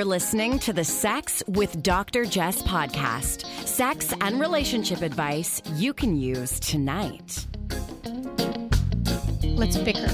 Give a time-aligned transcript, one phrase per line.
[0.00, 2.24] You're listening to the Sex with Dr.
[2.24, 3.44] Jess podcast.
[3.66, 7.44] Sex and relationship advice you can use tonight.
[9.42, 10.08] Let's bicker.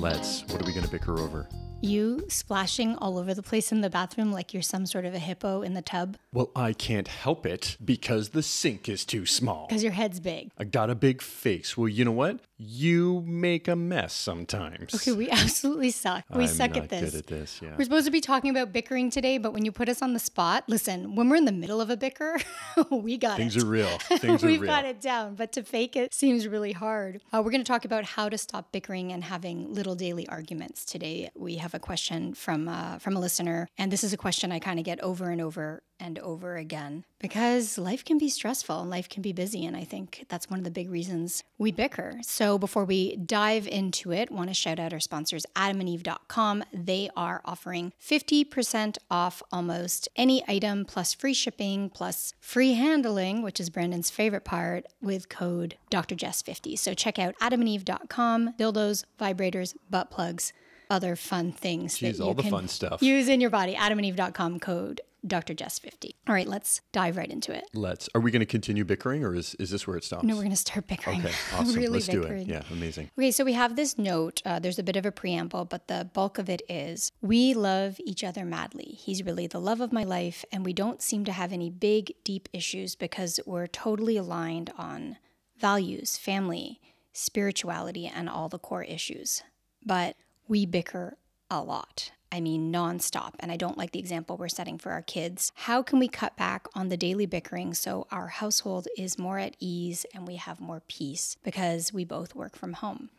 [0.00, 0.42] Let's.
[0.48, 1.48] What are we going to bicker over?
[1.80, 5.20] You splashing all over the place in the bathroom like you're some sort of a
[5.20, 9.68] hippo in the tub Well, I can't help it because the sink is too small.
[9.68, 10.50] because your head's big.
[10.58, 11.76] I got a big face.
[11.76, 12.40] Well, you know what?
[12.60, 14.92] You make a mess sometimes.
[14.92, 16.24] Okay, we absolutely suck.
[16.34, 17.12] We I'm suck at this.
[17.12, 17.60] good at this.
[17.62, 17.74] Yeah.
[17.78, 20.18] We're supposed to be talking about bickering today, but when you put us on the
[20.18, 22.36] spot, listen, when we're in the middle of a bicker,
[22.90, 23.62] we got Things it.
[23.62, 23.86] are real.
[23.98, 24.54] Things are real.
[24.54, 24.70] We've real.
[24.70, 27.20] got it down, but to fake it seems really hard.
[27.32, 30.84] Uh, we're going to talk about how to stop bickering and having little daily arguments
[30.84, 31.30] today.
[31.36, 34.58] We have a question from uh, from a listener, and this is a question I
[34.58, 38.90] kind of get over and over and over again because life can be stressful and
[38.90, 42.18] life can be busy, and I think that's one of the big reasons we bicker.
[42.22, 46.64] So before we dive into it, want to shout out our sponsors, AdamandEve.com.
[46.72, 53.58] They are offering 50% off almost any item plus free shipping plus free handling, which
[53.58, 56.78] is Brandon's favorite part, with code DrJess50.
[56.78, 60.52] So check out AdamandEve.com, dildos, vibrators, butt plugs,
[60.90, 63.02] other fun things that you all the can fun stuff.
[63.02, 63.74] use in your body.
[63.74, 66.14] AdamandEve.com code DrJess50.
[66.26, 67.64] All right, let's dive right into it.
[67.74, 68.08] Let's.
[68.14, 70.24] Are we going to continue bickering or is, is this where it stops?
[70.24, 71.20] No, we're going to start bickering.
[71.20, 71.74] Okay, awesome.
[71.74, 72.46] really Let's do it.
[72.46, 73.10] Yeah, amazing.
[73.18, 74.42] Okay, so we have this note.
[74.44, 77.98] Uh, there's a bit of a preamble, but the bulk of it is We love
[78.04, 78.96] each other madly.
[78.98, 82.14] He's really the love of my life, and we don't seem to have any big,
[82.24, 85.16] deep issues because we're totally aligned on
[85.58, 86.80] values, family,
[87.12, 89.42] spirituality, and all the core issues.
[89.84, 91.18] But we bicker
[91.50, 92.12] a lot.
[92.30, 93.34] I mean, nonstop.
[93.40, 95.52] And I don't like the example we're setting for our kids.
[95.54, 99.56] How can we cut back on the daily bickering so our household is more at
[99.60, 103.10] ease and we have more peace because we both work from home?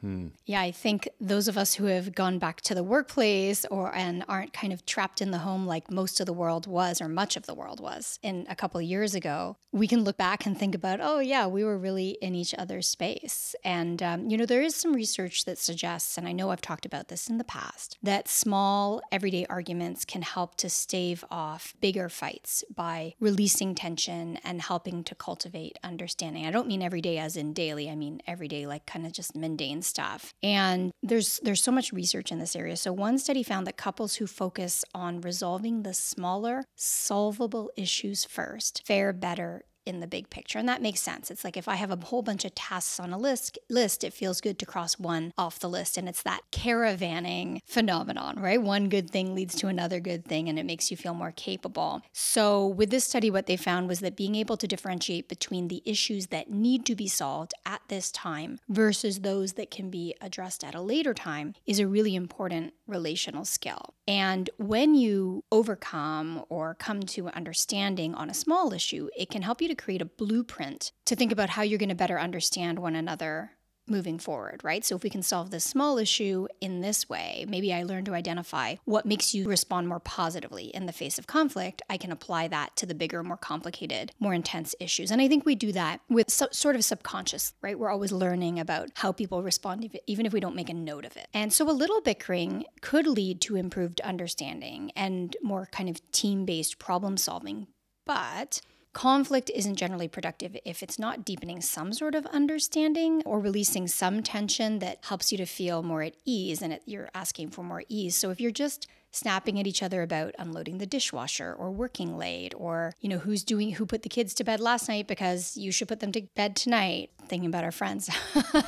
[0.46, 4.24] Yeah, I think those of us who have gone back to the workplace or and
[4.28, 7.36] aren't kind of trapped in the home like most of the world was or much
[7.36, 10.58] of the world was in a couple of years ago, we can look back and
[10.58, 13.56] think about, oh yeah, we were really in each other's space.
[13.64, 16.86] And um, you know, there is some research that suggests, and I know I've talked
[16.86, 22.10] about this in the past, that small everyday arguments can help to stave off bigger
[22.10, 26.46] fights by releasing tension and helping to cultivate understanding.
[26.46, 29.12] I don't mean every day as in daily, I mean every day like kind of
[29.12, 30.34] just mundane stuff.
[30.44, 32.78] And there's there's so much research in this area.
[32.78, 38.84] So one study found that couples who focus on resolving the smaller solvable issues first
[38.86, 40.60] fare better in the big picture.
[40.60, 41.30] And that makes sense.
[41.32, 44.14] It's like if I have a whole bunch of tasks on a list, list, it
[44.14, 45.98] feels good to cross one off the list.
[45.98, 48.62] And it's that caravanning phenomenon, right?
[48.62, 52.02] One good thing leads to another good thing and it makes you feel more capable.
[52.14, 55.82] So with this study, what they found was that being able to differentiate between the
[55.86, 60.64] issues that need to be solved at this time versus those that can be addressed
[60.64, 63.94] at a later time is a really important relational skill.
[64.08, 69.62] And when you overcome or come to understanding on a small issue, it can help
[69.62, 72.96] you to create a blueprint to think about how you're going to better understand one
[72.96, 73.52] another
[73.90, 74.86] moving forward, right?
[74.86, 78.14] So if we can solve this small issue in this way, maybe I learn to
[78.14, 81.82] identify what makes you respond more positively in the face of conflict.
[81.90, 85.12] I can apply that to the bigger, more complicated, more intense issues.
[85.12, 87.78] And I think we do that with so, sort of subconscious, right?
[87.78, 91.18] We're always learning about how people respond, even if we don't make a note of
[91.18, 91.28] it.
[91.34, 96.46] And so a little bickering could lead to improved understanding and more kind of team
[96.46, 97.68] based problem solving.
[98.06, 98.62] But
[98.94, 104.24] Conflict isn't generally productive if it's not deepening some sort of understanding or releasing some
[104.24, 107.84] tension that helps you to feel more at ease and it, you're asking for more
[107.88, 108.16] ease.
[108.16, 112.54] So if you're just snapping at each other about unloading the dishwasher or working late
[112.58, 115.72] or you know who's doing who put the kids to bed last night because you
[115.72, 118.10] should put them to bed tonight thinking about our friends.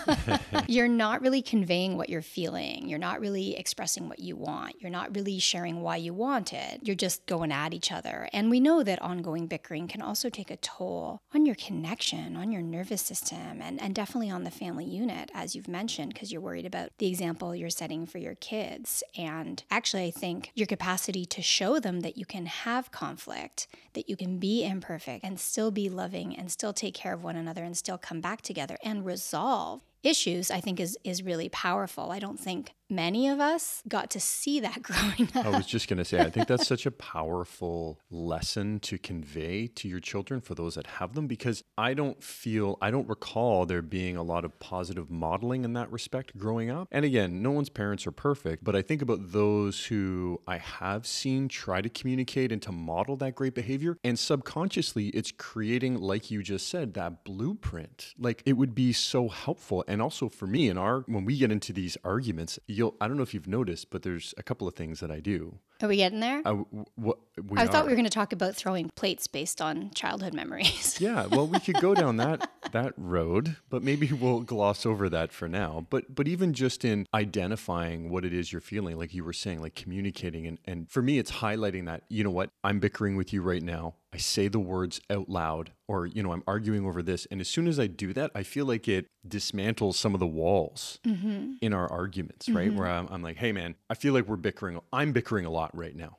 [0.68, 2.88] You're not really conveying what you're feeling.
[2.88, 4.79] You're not really expressing what you want.
[4.79, 6.79] You're not really sharing why you want it.
[6.84, 8.29] You're just going at each other.
[8.31, 12.52] And we know that ongoing bickering can also take a toll on your connection on
[12.52, 16.41] your nervous system and, and definitely on the family unit as you've mentioned because you're
[16.41, 19.03] worried about the example you're setting for your kids.
[19.17, 24.09] And actually i think your capacity to show them that you can have conflict that
[24.09, 27.63] you can be imperfect and still be loving and still take care of one another
[27.63, 32.11] and still come back together and resolve issues i think is is really powerful.
[32.11, 35.88] I don't think many of us got to see that growing up I was just
[35.88, 40.41] going to say, I think that's such a powerful lesson to convey to your children
[40.41, 44.23] for those that have them because I don't feel, I don't recall there being a
[44.23, 46.88] lot of positive modeling in that respect growing up.
[46.91, 51.08] And again, no one's parents are perfect, but I think about those who I have
[51.08, 53.97] seen try to communicate and to model that great behavior.
[54.03, 58.14] And subconsciously, it's creating, like you just said, that blueprint.
[58.20, 59.85] Like it would be so helpful.
[59.88, 63.07] And also for me, in our, when we get into these arguments, you'll you'll I
[63.07, 65.59] don't know if you've noticed, but there's a couple of things that I do.
[65.83, 66.39] Are we getting there?
[66.39, 66.66] I, w-
[66.97, 67.16] w-
[67.49, 70.99] we I thought we were going to talk about throwing plates based on childhood memories.
[70.99, 75.32] Yeah, well, we could go down that that road, but maybe we'll gloss over that
[75.32, 75.85] for now.
[75.90, 79.62] But but even just in identifying what it is you're feeling, like you were saying,
[79.62, 83.34] like communicating, and and for me, it's highlighting that you know what I'm bickering with
[83.34, 83.96] you right now.
[84.14, 87.47] I say the words out loud, or you know I'm arguing over this, and as
[87.47, 91.53] soon as I do that, I feel like it dismantles some of the walls mm-hmm.
[91.62, 92.70] in our arguments, right?
[92.70, 92.78] Mm-hmm.
[92.78, 94.79] Where I'm, I'm like, hey man, I feel like we're bickering.
[94.91, 96.17] I'm bickering a lot right now.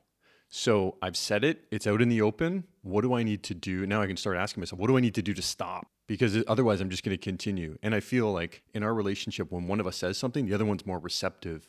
[0.55, 2.65] So I've said it, it's out in the open.
[2.83, 3.87] What do I need to do?
[3.87, 5.87] Now I can start asking myself, what do I need to do to stop?
[6.05, 7.79] Because otherwise I'm just going to continue.
[7.81, 10.63] And I feel like in our relationship, when one of us says something, the other
[10.63, 11.67] one's more receptive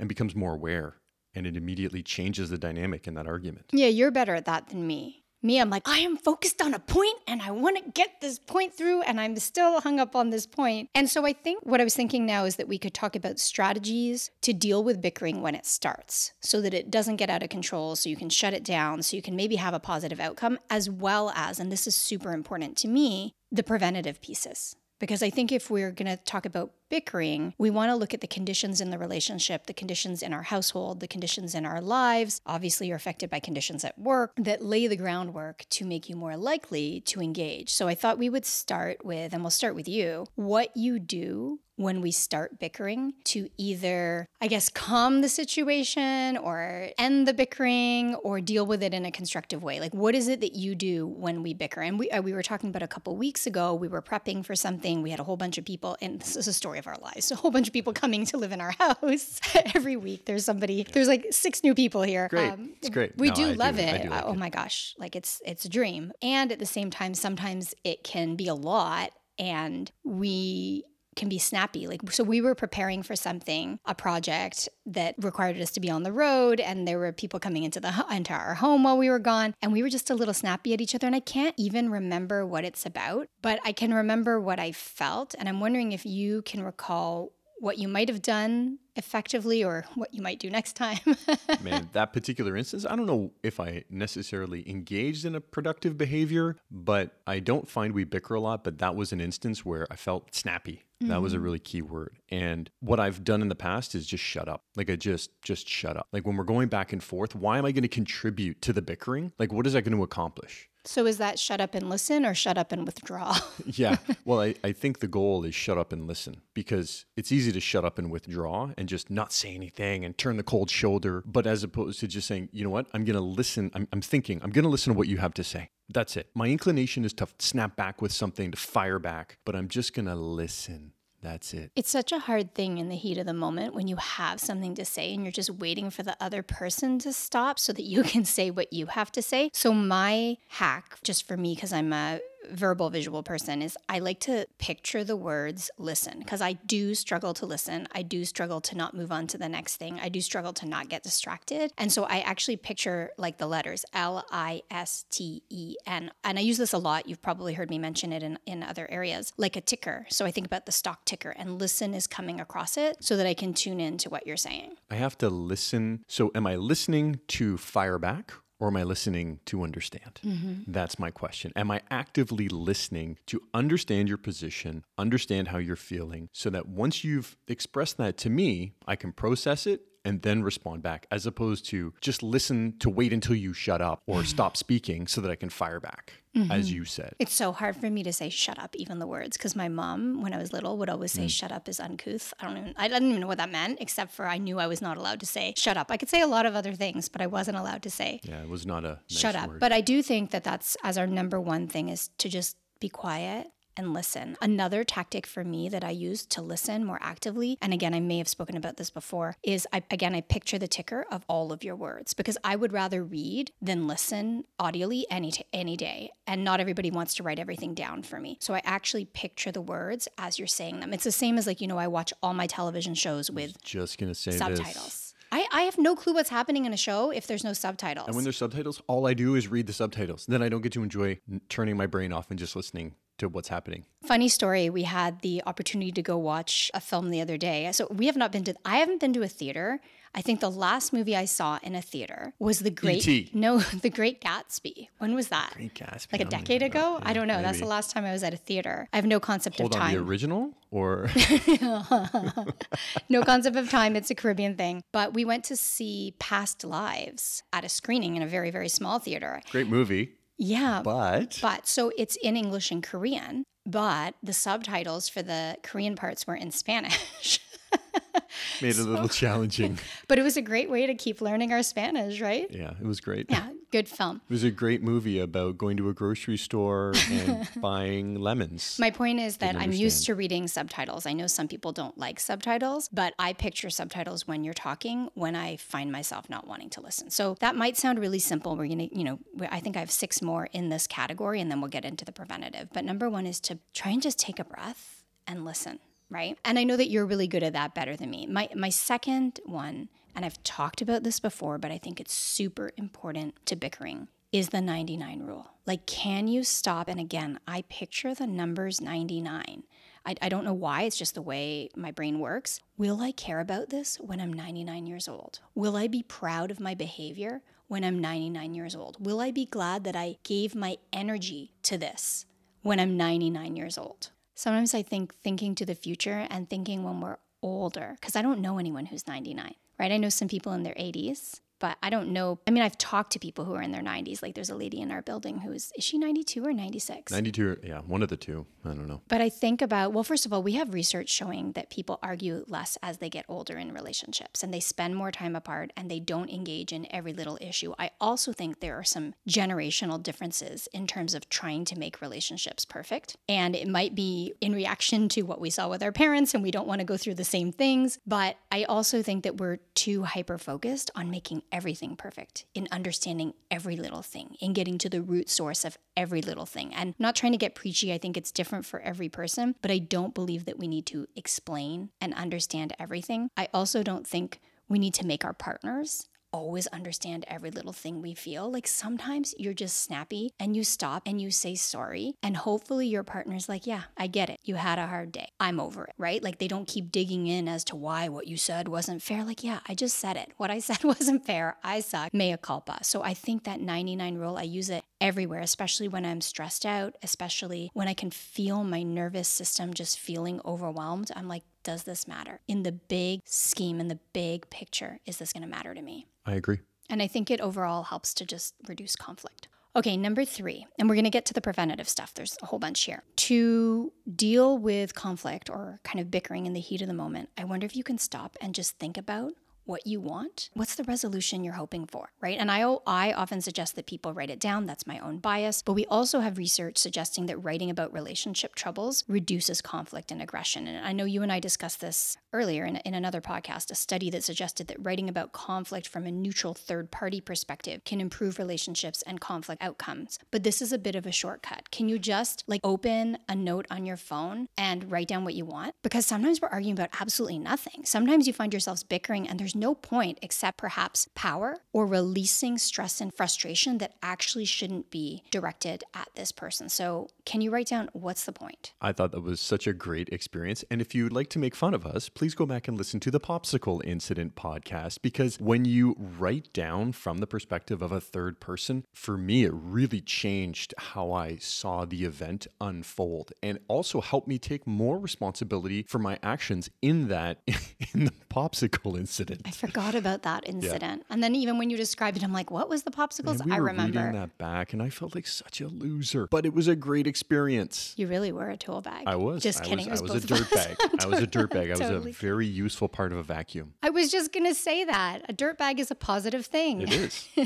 [0.00, 0.96] and becomes more aware.
[1.32, 3.66] And it immediately changes the dynamic in that argument.
[3.72, 5.23] Yeah, you're better at that than me.
[5.44, 8.38] Me, I'm like, I am focused on a point and I want to get this
[8.38, 10.88] point through, and I'm still hung up on this point.
[10.94, 13.38] And so I think what I was thinking now is that we could talk about
[13.38, 17.50] strategies to deal with bickering when it starts so that it doesn't get out of
[17.50, 20.58] control, so you can shut it down, so you can maybe have a positive outcome,
[20.70, 24.76] as well as, and this is super important to me, the preventative pieces.
[24.98, 28.20] Because I think if we're going to talk about bickering, we want to look at
[28.20, 32.40] the conditions in the relationship, the conditions in our household, the conditions in our lives.
[32.46, 36.36] Obviously, you're affected by conditions at work that lay the groundwork to make you more
[36.36, 37.72] likely to engage.
[37.72, 41.60] So I thought we would start with, and we'll start with you, what you do
[41.76, 48.14] when we start bickering to either, I guess, calm the situation or end the bickering
[48.16, 49.80] or deal with it in a constructive way.
[49.80, 51.80] Like, what is it that you do when we bicker?
[51.80, 54.54] And we, uh, we were talking about a couple weeks ago, we were prepping for
[54.54, 55.02] something.
[55.02, 57.30] We had a whole bunch of people, and this is a story of our lives.
[57.32, 59.40] A whole bunch of people coming to live in our house
[59.74, 60.24] every week.
[60.26, 62.28] There's somebody, there's like six new people here.
[62.28, 62.50] Great.
[62.52, 63.16] Um, it's great.
[63.16, 64.02] We No, do I love I it.
[64.04, 64.38] do like oh it.
[64.38, 64.94] my gosh.
[64.98, 66.12] Like it's it's a dream.
[66.22, 70.84] And at the same time, sometimes it can be a lot and we
[71.16, 71.86] can be snappy.
[71.86, 76.02] Like so we were preparing for something, a project that required us to be on
[76.02, 79.18] the road and there were people coming into the into our home while we were
[79.18, 81.90] gone and we were just a little snappy at each other and I can't even
[81.90, 86.04] remember what it's about, but I can remember what I felt and I'm wondering if
[86.04, 90.74] you can recall what you might have done effectively or what you might do next
[90.74, 90.98] time.
[91.62, 96.56] Man, that particular instance, I don't know if I necessarily engaged in a productive behavior,
[96.70, 98.64] but I don't find we bicker a lot.
[98.64, 100.84] But that was an instance where I felt snappy.
[101.08, 101.44] That was a mm-hmm.
[101.44, 102.18] really key word.
[102.30, 104.64] And what I've done in the past is just shut up.
[104.76, 106.08] Like I just just shut up.
[106.12, 108.82] Like when we're going back and forth, why am I going to contribute to the
[108.82, 109.32] bickering?
[109.38, 110.68] Like what is that going to accomplish?
[110.86, 113.36] so is that shut up and listen or shut up and withdraw?
[113.66, 113.96] Yeah.
[114.26, 117.60] Well, I, I think the goal is shut up and listen because it's easy to
[117.60, 121.22] shut up and withdraw and just not say anything and turn the cold shoulder.
[121.26, 123.70] But as opposed to just saying, you know what, I'm going to listen.
[123.74, 125.68] I'm, I'm thinking, I'm going to listen to what you have to say.
[125.92, 126.30] That's it.
[126.34, 130.06] My inclination is to snap back with something, to fire back, but I'm just going
[130.06, 130.92] to listen.
[131.24, 131.70] That's it.
[131.74, 134.74] It's such a hard thing in the heat of the moment when you have something
[134.74, 138.02] to say and you're just waiting for the other person to stop so that you
[138.12, 139.50] can say what you have to say.
[139.54, 144.20] So, my hack, just for me, because I'm a verbal visual person, is I like
[144.20, 147.88] to picture the words listen because I do struggle to listen.
[147.92, 149.98] I do struggle to not move on to the next thing.
[150.00, 151.72] I do struggle to not get distracted.
[151.78, 156.10] And so, I actually picture like the letters L I S T E N.
[156.22, 157.08] And I use this a lot.
[157.08, 160.06] You've probably heard me mention it in, in other areas, like a ticker.
[160.10, 163.26] So, I think about the stock ticker and listen is coming across it so that
[163.26, 164.76] I can tune in to what you're saying.
[164.90, 166.04] I have to listen.
[166.08, 170.20] So, am I listening to fire back or am I listening to understand?
[170.24, 170.70] Mm-hmm.
[170.72, 171.52] That's my question.
[171.56, 177.04] Am I actively listening to understand your position, understand how you're feeling, so that once
[177.04, 181.64] you've expressed that to me, I can process it and then respond back, as opposed
[181.66, 185.34] to just listen to wait until you shut up or stop speaking so that I
[185.36, 186.12] can fire back,
[186.50, 187.14] as you said.
[187.18, 190.20] It's so hard for me to say shut up, even the words, because my mom,
[190.22, 191.16] when I was little, would always Mm.
[191.16, 192.34] say shut up is uncouth.
[192.40, 194.66] I don't even, I didn't even know what that meant, except for I knew I
[194.66, 195.90] was not allowed to say shut up.
[195.90, 198.42] I could say a lot of other things, but I wasn't allowed to say Yeah,
[198.42, 199.48] it was not a nice shut up.
[199.48, 199.60] word.
[199.60, 202.88] But I do think that that's as our number one thing is to just be
[202.88, 203.46] quiet
[203.76, 204.36] and listen.
[204.40, 208.18] Another tactic for me that I use to listen more actively, and again, I may
[208.18, 211.64] have spoken about this before, is I again I picture the ticker of all of
[211.64, 216.44] your words because I would rather read than listen audibly any t- any day, and
[216.44, 218.38] not everybody wants to write everything down for me.
[218.40, 220.92] So I actually picture the words as you're saying them.
[220.92, 223.98] It's the same as like you know I watch all my television shows with just
[223.98, 224.38] gonna say this.
[224.38, 225.14] subtitles.
[225.32, 228.06] I, I have no clue what's happening in a show if there's no subtitles.
[228.06, 230.26] And when there's subtitles, all I do is read the subtitles.
[230.26, 233.28] Then I don't get to enjoy n- turning my brain off and just listening to
[233.28, 233.84] what's happening.
[234.04, 237.70] Funny story, we had the opportunity to go watch a film the other day.
[237.72, 239.80] So we have not been to I haven't been to a theater.
[240.16, 243.30] I think the last movie I saw in a theater was the Great E.T..
[243.34, 244.88] No, The Great Gatsby.
[244.98, 245.54] When was that?
[245.56, 246.12] Great Gatsby.
[246.12, 246.98] Like a decade ago?
[246.98, 247.00] know.
[247.02, 247.34] I don't know.
[247.36, 248.88] Yeah, That's the last time I was at a theater.
[248.92, 251.08] I have no concept Hold of on, the original or
[253.08, 253.96] no concept of time.
[253.96, 254.82] It's a Caribbean thing.
[254.92, 259.00] But we went to see Past Lives at a screening in a very, very small
[259.00, 259.42] theater.
[259.50, 260.82] great movie, Yeah.
[260.82, 266.26] but But so it's in English and Korean, but the subtitles for the Korean parts
[266.26, 267.40] were in Spanish.
[268.62, 269.78] made it a little challenging.
[270.08, 272.50] but it was a great way to keep learning our Spanish, right?
[272.50, 273.26] Yeah, it was great.
[273.28, 274.20] Yeah, good film.
[274.28, 278.78] It was a great movie about going to a grocery store and buying lemons.
[278.78, 281.06] My point is that Didn't I'm used to reading subtitles.
[281.06, 285.36] I know some people don't like subtitles, but I picture subtitles when you're talking when
[285.36, 287.10] I find myself not wanting to listen.
[287.10, 288.56] So that might sound really simple.
[288.56, 289.18] We're going to, you know,
[289.50, 292.12] I think I have six more in this category and then we'll get into the
[292.12, 292.68] preventative.
[292.72, 295.78] But number one is to try and just take a breath and listen,
[296.14, 296.38] right?
[296.44, 298.26] And I know that you're really good at that better than me.
[298.26, 302.70] My, my second one, and I've talked about this before, but I think it's super
[302.76, 305.52] important to bickering is the 99 rule.
[305.64, 306.88] Like, can you stop?
[306.88, 309.62] And again, I picture the numbers 99.
[310.04, 312.60] I, I don't know why, it's just the way my brain works.
[312.76, 315.38] Will I care about this when I'm 99 years old?
[315.54, 318.96] Will I be proud of my behavior when I'm 99 years old?
[318.98, 322.26] Will I be glad that I gave my energy to this
[322.62, 324.10] when I'm 99 years old?
[324.34, 328.40] Sometimes I think thinking to the future and thinking when we're older, because I don't
[328.40, 329.92] know anyone who's 99, right?
[329.92, 332.38] I know some people in their 80s, but I don't know.
[332.46, 334.22] I mean, I've talked to people who are in their 90s.
[334.22, 337.12] Like there's a lady in our building who's, is she 92 or 96?
[337.12, 338.46] 92, yeah, one of the two.
[338.64, 339.02] I don't know.
[339.08, 342.44] But I think about, well, first of all, we have research showing that people argue
[342.48, 346.00] less as they get older in relationships and they spend more time apart and they
[346.00, 347.74] don't engage in every little issue.
[347.78, 352.64] I also think there are some generational differences in terms of trying to make relationships
[352.64, 353.16] perfect.
[353.28, 356.50] And it might be in reaction to what we saw with our parents and we
[356.50, 357.98] don't want to go through the same things.
[358.06, 363.32] But I also think that we're too hyper focused on making everything perfect, in understanding
[363.50, 366.74] every little thing, in getting to the root source of every little thing.
[366.74, 369.70] And I'm not trying to get preachy, I think it's different for every person, but
[369.70, 373.30] I don't believe that we need to explain and understand everything.
[373.36, 378.02] I also don't think we need to make our partners always understand every little thing
[378.02, 378.50] we feel.
[378.50, 382.14] Like sometimes you're just snappy and you stop and you say sorry.
[382.24, 384.40] And hopefully your partner's like, yeah, I get it.
[384.42, 385.28] You had a hard day.
[385.38, 386.20] I'm over it, right?
[386.20, 389.22] Like they don't keep digging in as to why what you said wasn't fair.
[389.22, 390.32] Like, yeah, I just said it.
[390.36, 391.56] What I said wasn't fair.
[391.62, 392.12] I suck.
[392.12, 392.82] Mea culpa.
[392.82, 396.96] So I think that 99 rule, I use it everywhere, especially when I'm stressed out,
[397.00, 401.12] especially when I can feel my nervous system just feeling overwhelmed.
[401.14, 402.40] I'm like, does this matter?
[402.48, 406.06] In the big scheme, in the big picture, is this going to matter to me?
[406.26, 406.60] I agree.
[406.88, 409.48] And I think it overall helps to just reduce conflict.
[409.76, 412.14] Okay, number three, and we're going to get to the preventative stuff.
[412.14, 413.02] There's a whole bunch here.
[413.16, 417.42] To deal with conflict or kind of bickering in the heat of the moment, I
[417.42, 419.32] wonder if you can stop and just think about
[419.64, 420.50] what you want.
[420.54, 422.38] What's the resolution you're hoping for, right?
[422.38, 424.66] And I, I often suggest that people write it down.
[424.66, 425.62] That's my own bias.
[425.62, 430.66] But we also have research suggesting that writing about relationship troubles reduces conflict and aggression.
[430.66, 434.10] And I know you and I discussed this earlier in, in another podcast, a study
[434.10, 439.02] that suggested that writing about conflict from a neutral third party perspective can improve relationships
[439.02, 440.18] and conflict outcomes.
[440.30, 441.70] But this is a bit of a shortcut.
[441.70, 445.44] Can you just like open a note on your phone and write down what you
[445.44, 445.74] want?
[445.82, 447.84] Because sometimes we're arguing about absolutely nothing.
[447.84, 453.00] Sometimes you find yourselves bickering and there's no point except perhaps power or releasing stress
[453.00, 456.68] and frustration that actually shouldn't be directed at this person.
[456.68, 458.72] So, can you write down what's the point?
[458.80, 460.64] I thought that was such a great experience.
[460.70, 463.10] And if you'd like to make fun of us, please go back and listen to
[463.10, 468.40] the Popsicle Incident podcast because when you write down from the perspective of a third
[468.40, 474.28] person, for me, it really changed how I saw the event unfold and also helped
[474.28, 477.40] me take more responsibility for my actions in that,
[477.94, 479.43] in the popsicle incident.
[479.44, 481.04] I forgot about that incident.
[481.10, 483.40] And then even when you described it, I'm like, what was the popsicles?
[483.40, 483.98] And we I were remember.
[483.98, 486.26] reading that back, and I felt like such a loser.
[486.30, 487.94] But it was a great experience.
[487.96, 489.04] You really were a tool bag.
[489.06, 489.42] I was.
[489.42, 489.90] Just I kidding.
[489.90, 490.76] Was, it was I was a dirt bag.
[491.00, 491.70] I was a dirt bag.
[491.70, 493.74] I was a very useful part of a vacuum.
[493.82, 495.20] I was just going to say that.
[495.28, 496.82] A dirt bag is a positive thing.
[496.82, 497.28] It is.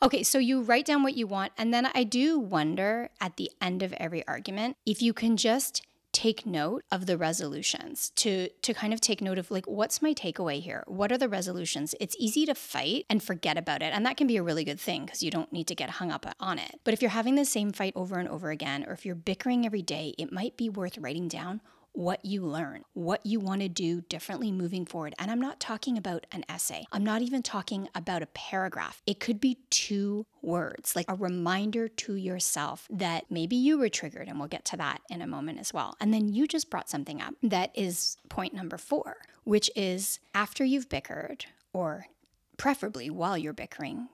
[0.00, 1.52] Okay, so you write down what you want.
[1.58, 5.82] And then I do wonder at the end of every argument if you can just
[6.18, 10.12] take note of the resolutions to to kind of take note of like what's my
[10.12, 10.82] takeaway here?
[10.88, 11.94] What are the resolutions?
[12.00, 14.80] It's easy to fight and forget about it and that can be a really good
[14.80, 16.80] thing because you don't need to get hung up on it.
[16.82, 19.64] But if you're having the same fight over and over again or if you're bickering
[19.64, 21.60] every day it might be worth writing down
[21.98, 25.12] what you learn, what you want to do differently moving forward.
[25.18, 29.02] And I'm not talking about an essay, I'm not even talking about a paragraph.
[29.04, 34.28] It could be two words, like a reminder to yourself that maybe you were triggered,
[34.28, 35.96] and we'll get to that in a moment as well.
[36.00, 40.64] And then you just brought something up that is point number four, which is after
[40.64, 42.06] you've bickered, or
[42.58, 44.08] preferably while you're bickering,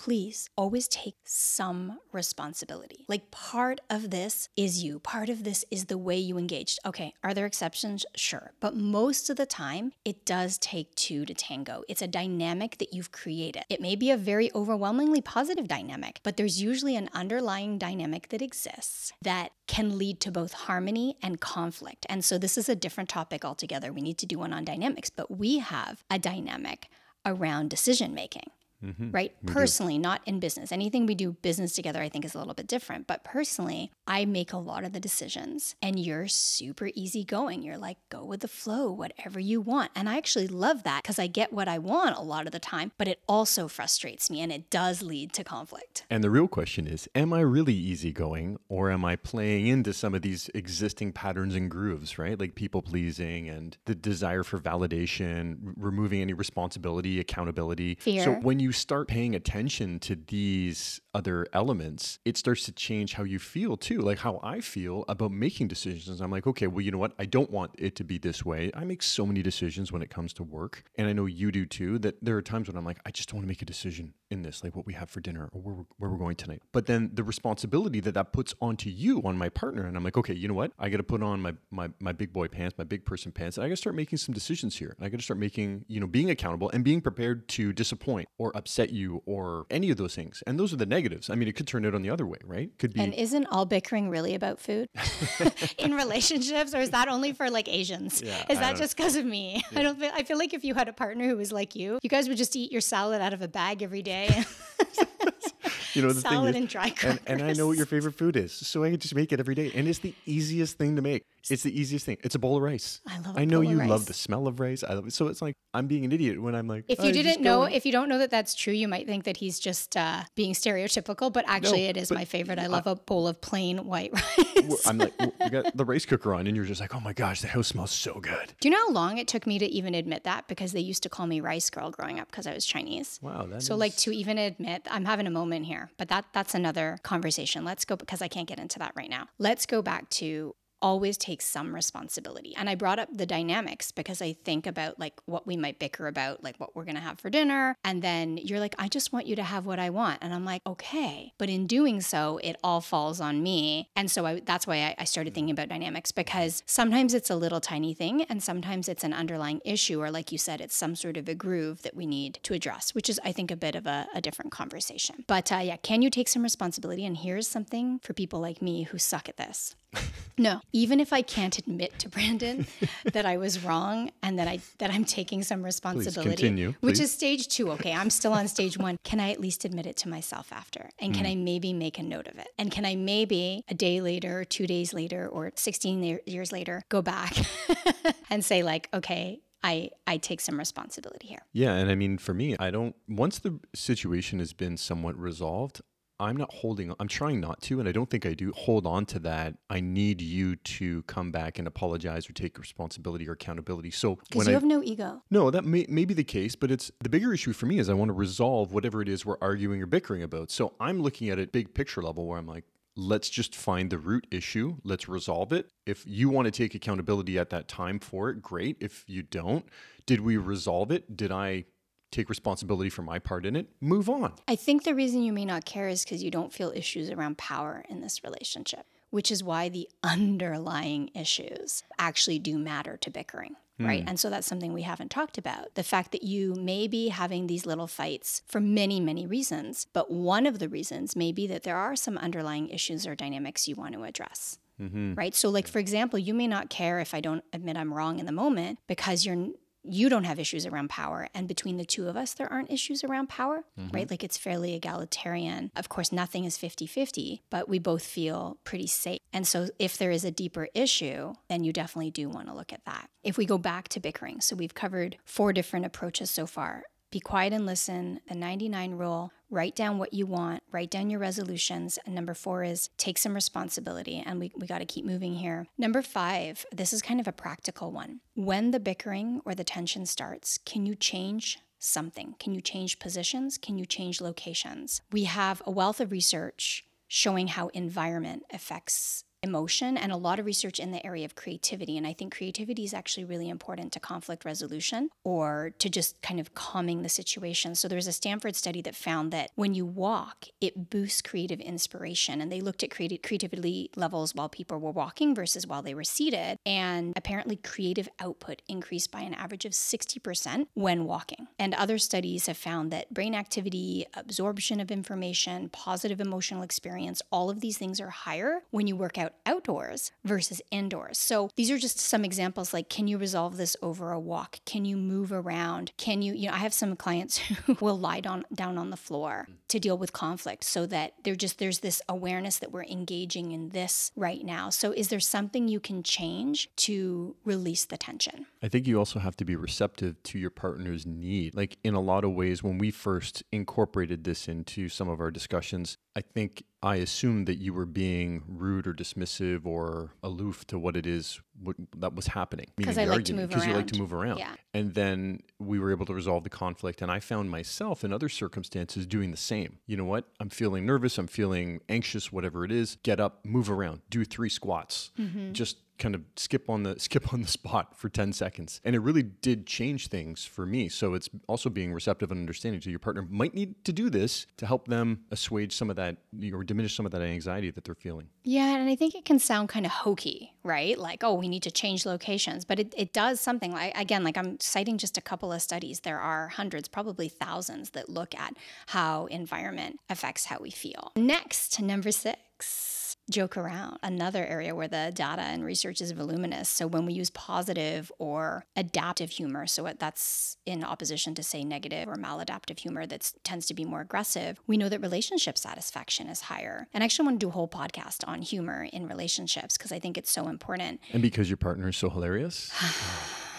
[0.00, 3.04] please always take some responsibility.
[3.06, 6.78] Like part of this is you, part of this is the way you engaged.
[6.86, 8.06] Okay, are there exceptions?
[8.16, 8.52] Sure.
[8.60, 11.82] But most of the time, it does take two to tango.
[11.86, 13.64] It's a dynamic that you've created.
[13.68, 18.40] It may be a very overwhelmingly positive dynamic, but there's usually an underlying dynamic that
[18.40, 22.06] exists that can lead to both harmony and conflict.
[22.08, 23.92] And so this is a different topic altogether.
[23.92, 26.88] We need to do one on dynamics, but we have a dynamic
[27.26, 28.50] around decision making.
[28.84, 29.10] Mm-hmm.
[29.10, 29.34] right?
[29.42, 30.02] We personally, do.
[30.02, 30.72] not in business.
[30.72, 33.06] Anything we do business together, I think, is a little bit different.
[33.06, 37.62] But personally, I make a lot of the decisions, and you're super easygoing.
[37.62, 39.90] You're like, go with the flow, whatever you want.
[39.94, 42.58] And I actually love that because I get what I want a lot of the
[42.58, 46.04] time, but it also frustrates me and it does lead to conflict.
[46.10, 50.14] And the real question is Am I really easygoing, or am I playing into some
[50.14, 52.38] of these existing patterns and grooves, right?
[52.38, 57.96] Like people pleasing and the desire for validation, r- removing any responsibility, accountability.
[58.00, 58.24] Fear.
[58.24, 63.14] So when you you start paying attention to these other elements, it starts to change
[63.14, 63.98] how you feel too.
[63.98, 66.20] Like how I feel about making decisions.
[66.20, 67.12] I'm like, okay, well, you know what?
[67.18, 68.70] I don't want it to be this way.
[68.72, 70.84] I make so many decisions when it comes to work.
[70.94, 73.28] And I know you do too, that there are times when I'm like, I just
[73.28, 75.60] don't want to make a decision in this, like what we have for dinner or
[75.60, 76.62] where we're, where we're going tonight.
[76.70, 80.16] But then the responsibility that that puts onto you, on my partner, and I'm like,
[80.16, 80.70] okay, you know what?
[80.78, 83.56] I got to put on my, my, my big boy pants, my big person pants.
[83.56, 84.94] And I got to start making some decisions here.
[84.96, 88.28] And I got to start making, you know, being accountable and being prepared to disappoint
[88.38, 90.42] or upset you or any of those things.
[90.46, 91.30] And those are the negatives.
[91.30, 92.70] I mean, it could turn out on the other way, right?
[92.78, 93.00] Could be.
[93.00, 94.88] And isn't all bickering really about food
[95.78, 98.22] in relationships, or is that only for like Asians?
[98.22, 99.64] Yeah, is that just because of me?
[99.72, 99.80] Yeah.
[99.80, 100.10] I don't feel.
[100.14, 102.36] I feel like if you had a partner who was like you, you guys would
[102.36, 104.28] just eat your salad out of a bag every day.
[105.94, 108.36] you know the salad thing and dry and, and, I know what your favorite food
[108.36, 111.02] is, so I can just make it every day, and it's the easiest thing to
[111.02, 111.24] make.
[111.48, 112.18] It's the easiest thing.
[112.22, 113.00] It's a bowl of rice.
[113.06, 113.38] I love.
[113.38, 113.88] I know you rice.
[113.88, 114.84] love the smell of rice.
[114.84, 115.12] I love it.
[115.12, 116.84] So it's like I'm being an idiot when I'm like.
[116.88, 119.36] If you didn't know, if you don't know that that's true, you might think that
[119.36, 121.32] he's just uh, being stereotypical.
[121.32, 122.58] But actually, no, it is my favorite.
[122.58, 124.12] I love I, a bowl of plain white
[124.56, 124.86] rice.
[124.86, 127.40] I'm like, you got the rice cooker on, and you're just like, oh my gosh,
[127.40, 128.52] the house smells so good.
[128.60, 130.48] Do you know how long it took me to even admit that?
[130.48, 133.18] Because they used to call me rice girl growing up because I was Chinese.
[133.22, 133.48] Wow.
[133.58, 133.80] so is...
[133.80, 137.64] like to even admit, I'm having a moment here, but that that's another conversation.
[137.64, 139.28] Let's go because I can't get into that right now.
[139.38, 142.54] Let's go back to always takes some responsibility.
[142.56, 146.06] And I brought up the dynamics because I think about like what we might bicker
[146.06, 147.76] about, like what we're going to have for dinner.
[147.84, 150.18] And then you're like, I just want you to have what I want.
[150.22, 151.32] And I'm like, okay.
[151.38, 153.88] But in doing so, it all falls on me.
[153.96, 157.36] And so I, that's why I, I started thinking about dynamics because sometimes it's a
[157.36, 160.96] little tiny thing and sometimes it's an underlying issue, or like you said, it's some
[160.96, 163.74] sort of a groove that we need to address, which is, I think, a bit
[163.74, 165.24] of a, a different conversation.
[165.26, 167.04] But uh, yeah, can you take some responsibility?
[167.04, 169.74] And here's something for people like me who suck at this.
[170.38, 172.66] no, even if I can't admit to Brandon
[173.12, 176.78] that I was wrong and that I that I'm taking some responsibility, please continue, please.
[176.80, 177.70] which is stage two.
[177.72, 178.98] Okay, I'm still on stage one.
[179.04, 180.90] Can I at least admit it to myself after?
[180.98, 181.32] And can mm.
[181.32, 182.48] I maybe make a note of it?
[182.58, 187.02] And can I maybe a day later, two days later, or 16 years later, go
[187.02, 187.36] back
[188.30, 191.42] and say like, okay, I I take some responsibility here.
[191.52, 195.82] Yeah, and I mean for me, I don't once the situation has been somewhat resolved,
[196.20, 199.06] I'm not holding, I'm trying not to, and I don't think I do hold on
[199.06, 199.54] to that.
[199.70, 203.90] I need you to come back and apologize or take responsibility or accountability.
[203.90, 205.22] So because you I, have no ego.
[205.30, 207.88] No, that may, may be the case, but it's the bigger issue for me is
[207.88, 210.50] I want to resolve whatever it is we're arguing or bickering about.
[210.50, 212.64] So I'm looking at it big picture level where I'm like,
[212.96, 214.76] let's just find the root issue.
[214.84, 215.70] Let's resolve it.
[215.86, 218.76] If you want to take accountability at that time for it, great.
[218.80, 219.64] If you don't,
[220.06, 221.16] did we resolve it?
[221.16, 221.64] Did I
[222.10, 224.32] take responsibility for my part in it, move on.
[224.48, 227.38] I think the reason you may not care is because you don't feel issues around
[227.38, 233.56] power in this relationship, which is why the underlying issues actually do matter to bickering.
[233.78, 234.04] Right.
[234.04, 234.10] Mm.
[234.10, 235.74] And so that's something we haven't talked about.
[235.74, 240.10] The fact that you may be having these little fights for many, many reasons, but
[240.10, 243.76] one of the reasons may be that there are some underlying issues or dynamics you
[243.76, 244.58] want to address.
[244.80, 245.14] Mm-hmm.
[245.14, 245.34] Right.
[245.34, 248.26] So, like, for example, you may not care if I don't admit I'm wrong in
[248.26, 249.48] the moment because you're
[249.82, 253.02] you don't have issues around power and between the two of us there aren't issues
[253.04, 253.94] around power mm-hmm.
[253.94, 254.10] right?
[254.10, 255.70] Like it's fairly egalitarian.
[255.76, 259.20] Of course nothing is 50-50 but we both feel pretty safe.
[259.32, 262.72] And so if there is a deeper issue then you definitely do want to look
[262.72, 263.08] at that.
[263.22, 266.84] If we go back to bickering so we've covered four different approaches so far.
[267.10, 271.20] Be quiet and listen the 99 rule write down what you want, write down your
[271.20, 271.98] resolutions.
[272.06, 274.22] And number four is take some responsibility.
[274.24, 275.66] And we, we got to keep moving here.
[275.76, 278.20] Number five, this is kind of a practical one.
[278.34, 282.34] When the bickering or the tension starts, can you change something?
[282.38, 283.58] Can you change positions?
[283.58, 285.00] Can you change locations?
[285.10, 290.46] We have a wealth of research showing how environment affects emotion and a lot of
[290.46, 291.96] research in the area of creativity.
[291.96, 296.40] And I think creativity is actually really important to conflict resolution or to just kind
[296.40, 297.74] of calming the situation.
[297.74, 302.40] So there's a Stanford study that found that when you walk, it boosts creative inspiration.
[302.40, 306.58] And they looked at creativity levels while people were walking versus while they were seated.
[306.66, 311.48] And apparently, creative output increased by an average of 60% when walking.
[311.58, 317.50] And other studies have found that brain activity, absorption of information, positive emotional experience, all
[317.50, 321.18] of these things are higher when you work out outdoors versus indoors.
[321.18, 324.60] So these are just some examples like can you resolve this over a walk?
[324.64, 325.92] Can you move around?
[325.96, 328.96] Can you, you know, I have some clients who will lie down down on the
[328.96, 333.52] floor to deal with conflict so that they're just there's this awareness that we're engaging
[333.52, 334.70] in this right now.
[334.70, 338.46] So is there something you can change to release the tension?
[338.62, 341.54] I think you also have to be receptive to your partner's need.
[341.54, 345.30] Like in a lot of ways, when we first incorporated this into some of our
[345.30, 350.78] discussions, I think I assumed that you were being rude or dismissive or aloof to
[350.78, 352.66] what it is what, that was happening.
[352.76, 354.38] Because I like to move Because you like to move around.
[354.38, 354.54] Yeah.
[354.74, 357.02] And then we were able to resolve the conflict.
[357.02, 359.78] And I found myself in other circumstances doing the same.
[359.86, 360.26] You know what?
[360.38, 361.16] I'm feeling nervous.
[361.18, 362.96] I'm feeling anxious, whatever it is.
[363.02, 365.10] Get up, move around, do three squats.
[365.18, 365.52] Mm-hmm.
[365.52, 369.00] Just kind of skip on the skip on the spot for 10 seconds and it
[369.00, 372.98] really did change things for me so it's also being receptive and understanding to your
[372.98, 376.16] partner might need to do this to help them assuage some of that
[376.52, 379.38] or diminish some of that anxiety that they're feeling Yeah, and I think it can
[379.38, 380.98] sound kind of hokey, right?
[380.98, 382.64] Like, oh, we need to change locations.
[382.64, 386.00] But it, it does something like, again, like I'm citing just a couple of studies.
[386.00, 388.54] There are hundreds, probably thousands, that look at
[388.86, 391.12] how environment affects how we feel.
[391.16, 392.89] Next, number six.
[393.30, 396.68] Joke around, another area where the data and research is voluminous.
[396.68, 402.08] So, when we use positive or adaptive humor, so that's in opposition to, say, negative
[402.08, 406.42] or maladaptive humor that tends to be more aggressive, we know that relationship satisfaction is
[406.42, 406.88] higher.
[406.92, 409.98] And I actually want to do a whole podcast on humor in relationships because I
[409.98, 411.00] think it's so important.
[411.12, 413.49] and because your partner is so hilarious oh.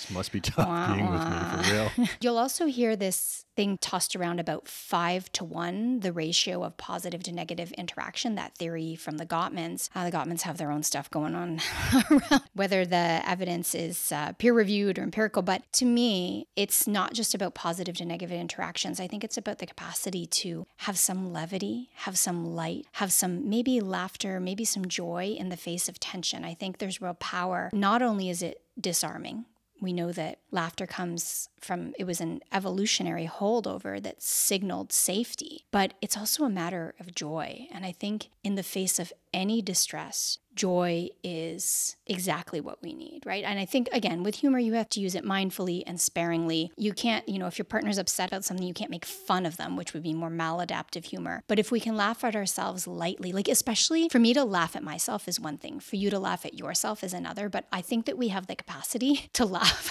[0.00, 4.16] This must be tough being with me for real You'll also hear this thing tossed
[4.16, 9.18] around about five to one, the ratio of positive to negative interaction, that theory from
[9.18, 9.90] the Gottmans.
[9.94, 11.60] Uh, the Gottmans have their own stuff going on
[12.10, 15.42] around whether the evidence is uh, peer reviewed or empirical.
[15.42, 19.00] But to me, it's not just about positive to negative interactions.
[19.00, 23.48] I think it's about the capacity to have some levity, have some light, have some
[23.48, 26.44] maybe laughter, maybe some joy in the face of tension.
[26.44, 27.70] I think there's real power.
[27.72, 29.44] Not only is it disarming,
[29.80, 35.94] we know that laughter comes from it was an evolutionary holdover that signaled safety but
[36.00, 37.66] it's also a matter of joy.
[37.72, 43.22] And i think in the face of any distress joy is exactly what we need
[43.24, 43.44] right?
[43.44, 46.70] And i think again with humor you have to use it mindfully and sparingly.
[46.76, 49.56] You can't you know if your partner's upset about something you can't make fun of
[49.56, 51.42] them which would be more maladaptive humor.
[51.48, 54.82] But if we can laugh at ourselves lightly like especially for me to laugh at
[54.82, 57.48] myself is one thing for you to laugh at yourself is another.
[57.48, 59.82] But i think that we have the capacity to laugh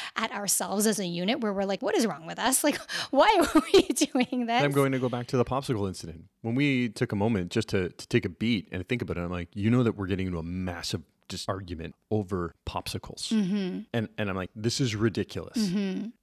[0.16, 2.64] at ourselves as a unit where we're like what is wrong with us?
[2.68, 6.24] Like why are we doing this I'm going to go back to the popsicle incident.
[6.42, 9.20] When we took a moment just to, to take a beat and think about it,
[9.20, 13.28] I'm like, you know that we're getting into a massive just argument over popsicles.
[13.28, 13.80] Mm-hmm.
[13.92, 15.56] And and I'm like, this is ridiculous.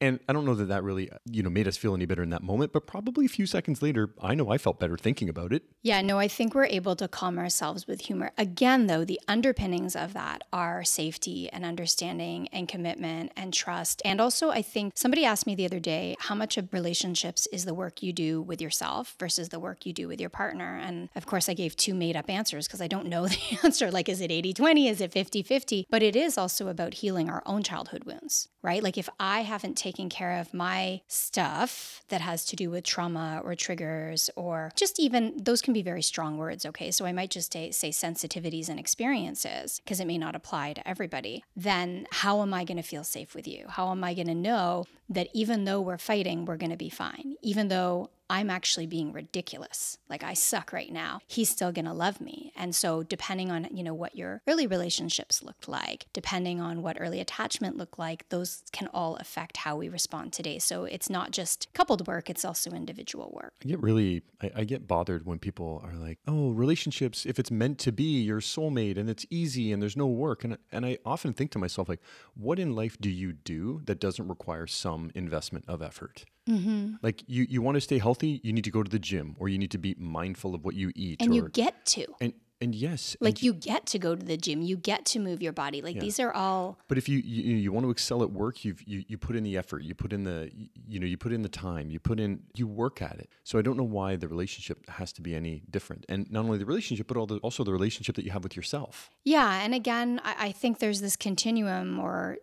[0.02, 2.30] And I don't know that that really, you know, made us feel any better in
[2.32, 5.54] that moment, but probably a few seconds later, I know I felt better thinking about
[5.54, 5.64] it.
[5.82, 8.32] Yeah, no, I think we're able to calm ourselves with humor.
[8.38, 14.02] Again, though, the underpinnings of that are safety and understanding and commitment and trust.
[14.04, 17.66] And also, I think somebody asked me the other day how much of relationships is
[17.66, 20.80] the work you do with yourself versus the work you do with your partner.
[20.82, 23.92] And of course, I gave two made up answers because I don't know the answer.
[23.92, 24.90] Like, is it 80 20?
[24.96, 25.88] Is it 50 50?
[25.90, 28.82] But it is also about healing our own childhood wounds, right?
[28.82, 33.42] Like, if I haven't taken care of my stuff that has to do with trauma
[33.44, 36.92] or triggers or just even those can be very strong words, okay?
[36.92, 40.88] So I might just say, say sensitivities and experiences because it may not apply to
[40.88, 41.44] everybody.
[41.58, 43.66] Then how am I going to feel safe with you?
[43.68, 46.90] How am I going to know that even though we're fighting, we're going to be
[46.90, 47.36] fine?
[47.42, 49.98] Even though I'm actually being ridiculous.
[50.10, 51.20] Like I suck right now.
[51.28, 52.52] He's still going to love me.
[52.56, 56.98] And so depending on, you know, what your early relationships looked like, depending on what
[57.00, 60.60] early attachment looked like, those can all affect how we respond today.
[60.60, 63.54] So it's not just coupled work, it's also individual work.
[63.64, 67.52] I get really, I, I get bothered when people are like, oh, relationships, if it's
[67.52, 70.44] meant to be your soulmate and it's easy and there's no work.
[70.44, 72.02] And, and I often think to myself, like,
[72.34, 76.26] what in life do you do that doesn't require some investment of effort?
[76.50, 76.96] Mm-hmm.
[77.02, 79.50] Like you, you want to stay healthy, you need to go to the gym or
[79.50, 81.22] you need to be mindful of what you eat.
[81.22, 82.06] And or, you get to.
[82.22, 85.20] and and yes, and Like you get to go to the gym, you get to
[85.20, 85.82] move your body.
[85.82, 88.82] Like these are all But if you, you you want to excel at work, you've,
[88.84, 90.50] you you put in the effort, you put in the
[90.88, 93.30] you know you put in the time, you put in you work at it.
[93.44, 96.58] So I don't know why the relationship has to be any different, and not only
[96.58, 99.10] the relationship, but all the, also the relationship that you have with yourself.
[99.26, 102.38] Yeah, and again, I, I think there's this continuum or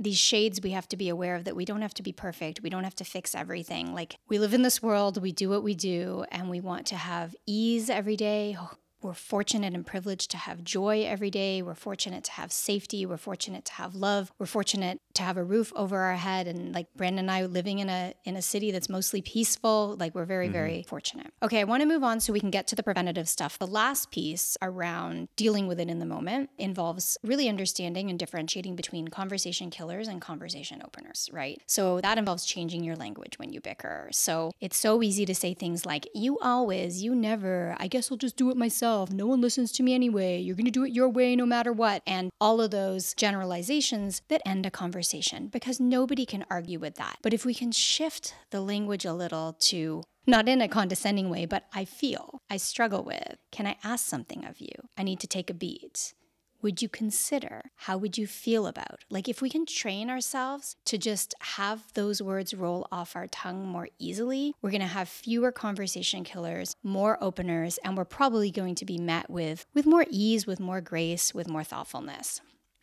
[0.00, 2.62] these shades we have to be aware of that we don't have to be perfect.
[2.62, 3.94] We don't have to fix everything.
[3.94, 6.96] Like we live in this world, we do what we do, and we want to
[6.96, 8.56] have ease every day.
[8.58, 8.70] Oh,
[9.02, 11.62] We're fortunate and privileged to have joy every day.
[11.62, 13.06] We're fortunate to have safety.
[13.06, 14.30] We're fortunate to have love.
[14.38, 17.78] We're fortunate to have a roof over our head and like Brandon and I living
[17.78, 19.96] in a in a city that's mostly peaceful.
[19.98, 20.88] Like we're very very mm-hmm.
[20.88, 21.32] fortunate.
[21.42, 23.58] Okay, I want to move on so we can get to the preventative stuff.
[23.58, 28.76] The last piece around dealing with it in the moment involves really understanding and differentiating
[28.76, 31.60] between conversation killers and conversation openers, right?
[31.66, 34.08] So that involves changing your language when you bicker.
[34.12, 38.18] So it's so easy to say things like you always, you never, I guess I'll
[38.18, 38.89] just do it myself.
[39.10, 40.40] No one listens to me anyway.
[40.40, 42.02] You're going to do it your way no matter what.
[42.06, 47.18] And all of those generalizations that end a conversation because nobody can argue with that.
[47.22, 51.46] But if we can shift the language a little to not in a condescending way,
[51.46, 54.72] but I feel, I struggle with, can I ask something of you?
[54.98, 56.14] I need to take a beat.
[56.62, 57.70] Would you consider?
[57.76, 59.04] How would you feel about?
[59.10, 63.66] Like, if we can train ourselves to just have those words roll off our tongue
[63.66, 68.84] more easily, we're gonna have fewer conversation killers, more openers, and we're probably going to
[68.84, 72.40] be met with with more ease, with more grace, with more thoughtfulness.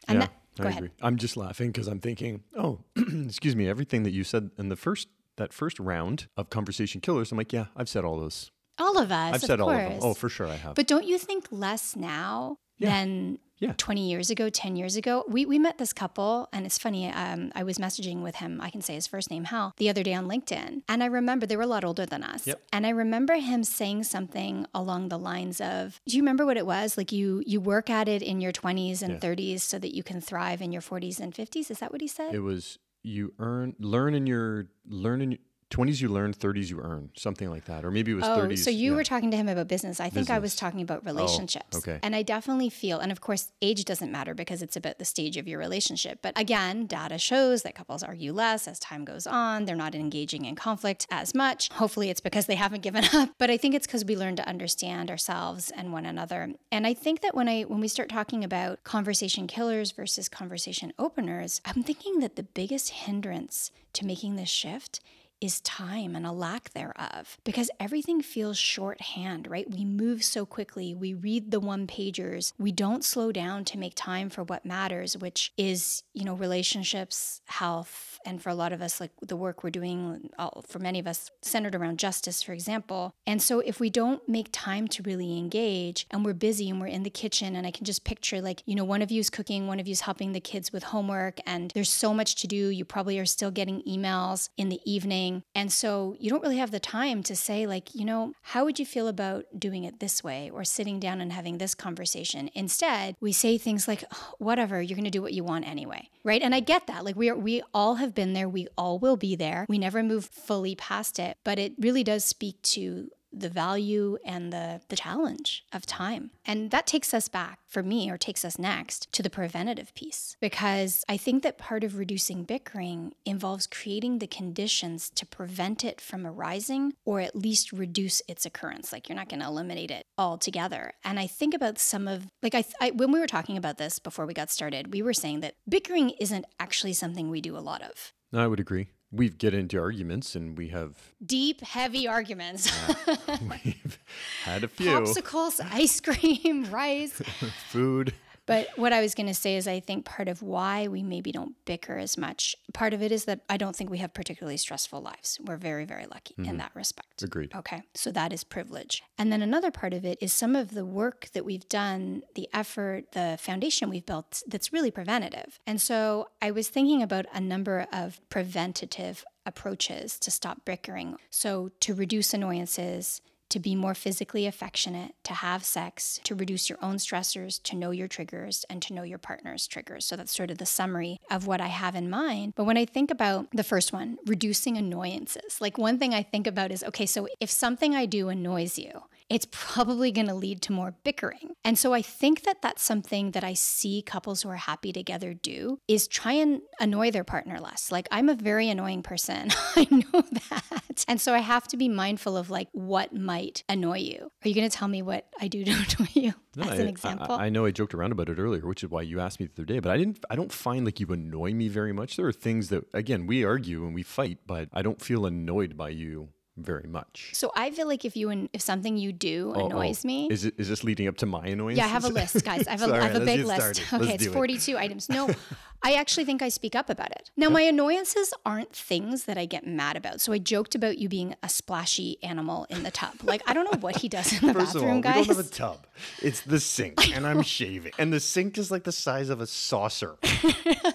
[0.08, 0.84] And that, go I ahead.
[0.84, 0.96] agree.
[1.02, 4.76] I'm just laughing because I'm thinking, oh, excuse me, everything that you said in the
[4.76, 7.32] first that first round of conversation killers.
[7.32, 8.50] I'm like, yeah, I've said all those.
[8.80, 9.36] All of us.
[9.36, 10.00] I've said of all of them.
[10.02, 10.74] Oh, for sure, I have.
[10.76, 12.90] But don't you think less now Yeah.
[12.90, 13.74] than Yeah.
[13.78, 15.24] 20 years ago, 10 years ago?
[15.28, 17.10] We, we met this couple, and it's funny.
[17.12, 20.04] Um, I was messaging with him, I can say his first name, Hal, the other
[20.04, 20.84] day on LinkedIn.
[20.88, 22.46] And I remember they were a lot older than us.
[22.46, 22.62] Yep.
[22.72, 26.66] And I remember him saying something along the lines of, Do you remember what it
[26.68, 26.98] was?
[26.98, 29.20] Like you you work at it in your 20s and Yeah.
[29.30, 31.72] 30s so that you can thrive in your 40s and 50s?
[31.72, 32.34] Is that what he said?
[32.36, 35.38] it was you earn learn in your learn in
[35.70, 38.60] 20s you learn 30s you earn something like that or maybe it was Oh, 30s
[38.60, 38.96] so you yeah.
[38.96, 40.00] were talking to him about business.
[40.00, 41.78] I think I was talking about oh, relationships.
[41.78, 42.00] okay.
[42.02, 45.36] And I definitely feel, and of course, age doesn't matter because it's about the stage
[45.36, 46.20] of your relationship.
[46.22, 49.66] But again, data shows that couples argue less as time goes on.
[49.66, 51.70] They're not engaging in conflict as much.
[51.74, 53.32] Hopefully, it's because they haven't given up.
[53.38, 56.54] But I think it's because we learn to understand ourselves and one another.
[56.72, 60.94] And I think that when I when we start talking about conversation killers versus conversation
[60.98, 65.00] openers, I'm thinking that the biggest hindrance to making this shift
[65.40, 69.70] is time and a lack thereof because everything feels shorthand, right?
[69.70, 70.94] We move so quickly.
[70.96, 72.54] We read the one pagers.
[72.58, 77.42] We don't slow down to make time for what matters, which is, you know, relationships,
[77.46, 80.30] health, and for a lot of us, like the work we're doing,
[80.68, 83.14] for many of us, centered around justice, for example.
[83.26, 86.88] And so if we don't make time to really engage and we're busy and we're
[86.88, 89.68] in the kitchen, and I can just picture like, you know, one of you's cooking,
[89.68, 92.70] one of you's helping the kids with homework, and there's so much to do.
[92.70, 95.27] You probably are still getting emails in the evening.
[95.56, 98.80] And so you don't really have the time to say, like, you know, how would
[98.80, 102.50] you feel about doing it this way or sitting down and having this conversation?
[102.54, 106.10] Instead, we say things like, "Oh, whatever, you're going to do what you want anyway.
[106.24, 106.42] Right.
[106.42, 107.06] And I get that.
[107.06, 108.50] Like, we are, we all have been there.
[108.50, 109.66] We all will be there.
[109.70, 111.38] We never move fully past it.
[111.44, 116.32] But it really does speak to the value and the, the challenge of time.
[116.46, 120.36] And that takes us back, for me, or takes us next to the preventative piece.
[120.40, 126.02] Because I think that part of reducing bickering involves creating the conditions to prevent it
[126.02, 128.92] from arising or at least reduce its occurrence.
[128.92, 130.94] Like you're not going to eliminate it altogether.
[131.04, 134.00] And I think about some of, like, I, I, when we were talking about this
[134.00, 137.60] before we got started, we were saying that bickering isn't actually something we do a
[137.60, 138.14] lot of.
[138.34, 138.90] I would agree.
[139.12, 140.94] We get into arguments and we have
[141.26, 142.70] Deep, heavy arguments.
[143.42, 144.00] we've
[144.44, 147.14] had a few popsicles, ice cream, rice.
[147.70, 148.14] food.
[148.48, 151.32] But what I was going to say is, I think part of why we maybe
[151.32, 154.58] don't bicker as much, part of it is that I don't think we have particularly
[154.58, 155.38] stressful lives.
[155.44, 156.58] We're very, very lucky in mm-hmm.
[156.58, 157.22] that respect.
[157.22, 157.54] Agreed.
[157.54, 159.04] Okay, so that is privilege.
[159.18, 162.48] And then another part of it is some of the work that we've done, the
[162.54, 165.60] effort, the foundation we've built that's really preventative.
[165.68, 171.18] And so I was thinking about a number of preventative approaches to stop bickering.
[171.30, 176.80] So to reduce annoyances, to be more physically affectionate, to have sex, to reduce your
[176.82, 180.06] own stressors, to know your triggers, and to know your partner's triggers.
[180.06, 182.54] So that's sort of the summary of what I have in mind.
[182.56, 186.48] But when I think about the first one, reducing annoyances, like one thing I think
[186.48, 190.62] about is okay, so if something I do annoys you, it's probably going to lead
[190.64, 191.56] to more bickering.
[191.64, 195.34] And so I think that that's something that I see couples who are happy together
[195.34, 197.92] do is try and annoy their partner less.
[197.92, 199.50] Like I'm a very annoying person.
[199.76, 201.06] I know that.
[201.08, 204.32] And so I have to be mindful of like what might annoy you.
[204.44, 206.84] Are you going to tell me what I do to annoy you No, as I,
[206.84, 207.36] an example?
[207.36, 209.48] I, I know I joked around about it earlier, which is why you asked me
[209.48, 209.80] the other day.
[209.80, 210.24] But I didn't.
[210.30, 212.16] I don't find like you annoy me very much.
[212.16, 215.76] There are things that, again, we argue and we fight, but I don't feel annoyed
[215.78, 217.30] by you very much.
[217.34, 219.66] so I feel like if you and if something you do Oh, oh.
[219.68, 220.56] annoys me, Is it?
[220.58, 221.78] Is this leading up to my annoyance?
[221.78, 222.68] Yeah, I have a list, guys.
[222.68, 223.62] I have a, I Sorry, have a big list.
[223.76, 223.84] started.
[223.94, 224.34] Okay, Let's it's do it.
[224.34, 225.10] 42 items.
[225.10, 225.30] No,
[225.84, 227.32] I actually think I speak up about it.
[227.38, 230.20] Now, my annoyances aren't things that I get mad about.
[230.20, 233.14] So I joked about you being a splashy animal in the tub.
[233.24, 235.16] Like, I don't know what he does in the First of bathroom, all, guys.
[235.16, 235.88] we don't have a tub.
[236.22, 239.48] It's the sink, and I'm shaving, and the sink is like the size of a
[239.48, 240.18] saucer.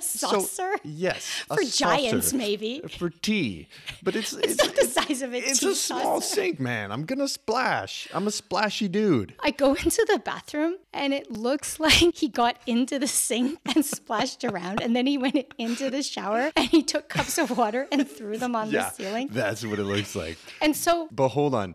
[0.01, 0.75] So- Saucer?
[0.85, 2.37] yes, a For giants, saucer.
[2.37, 2.81] maybe.
[2.99, 3.69] for tea,
[4.03, 6.35] but it's It's not the size of a It's a small saucer.
[6.35, 6.91] sink, man.
[6.93, 8.09] I'm gonna splash.
[8.13, 9.35] I'm a splashy dude.
[9.43, 13.85] I go into the bathroom and it looks like he got into the sink and
[13.85, 14.72] splashed around.
[14.81, 18.39] And then he went into the shower and he took cups of water and threw
[18.39, 19.29] them on the ceiling.
[19.33, 20.39] that's what it looks like.
[20.61, 21.75] And so But hold on,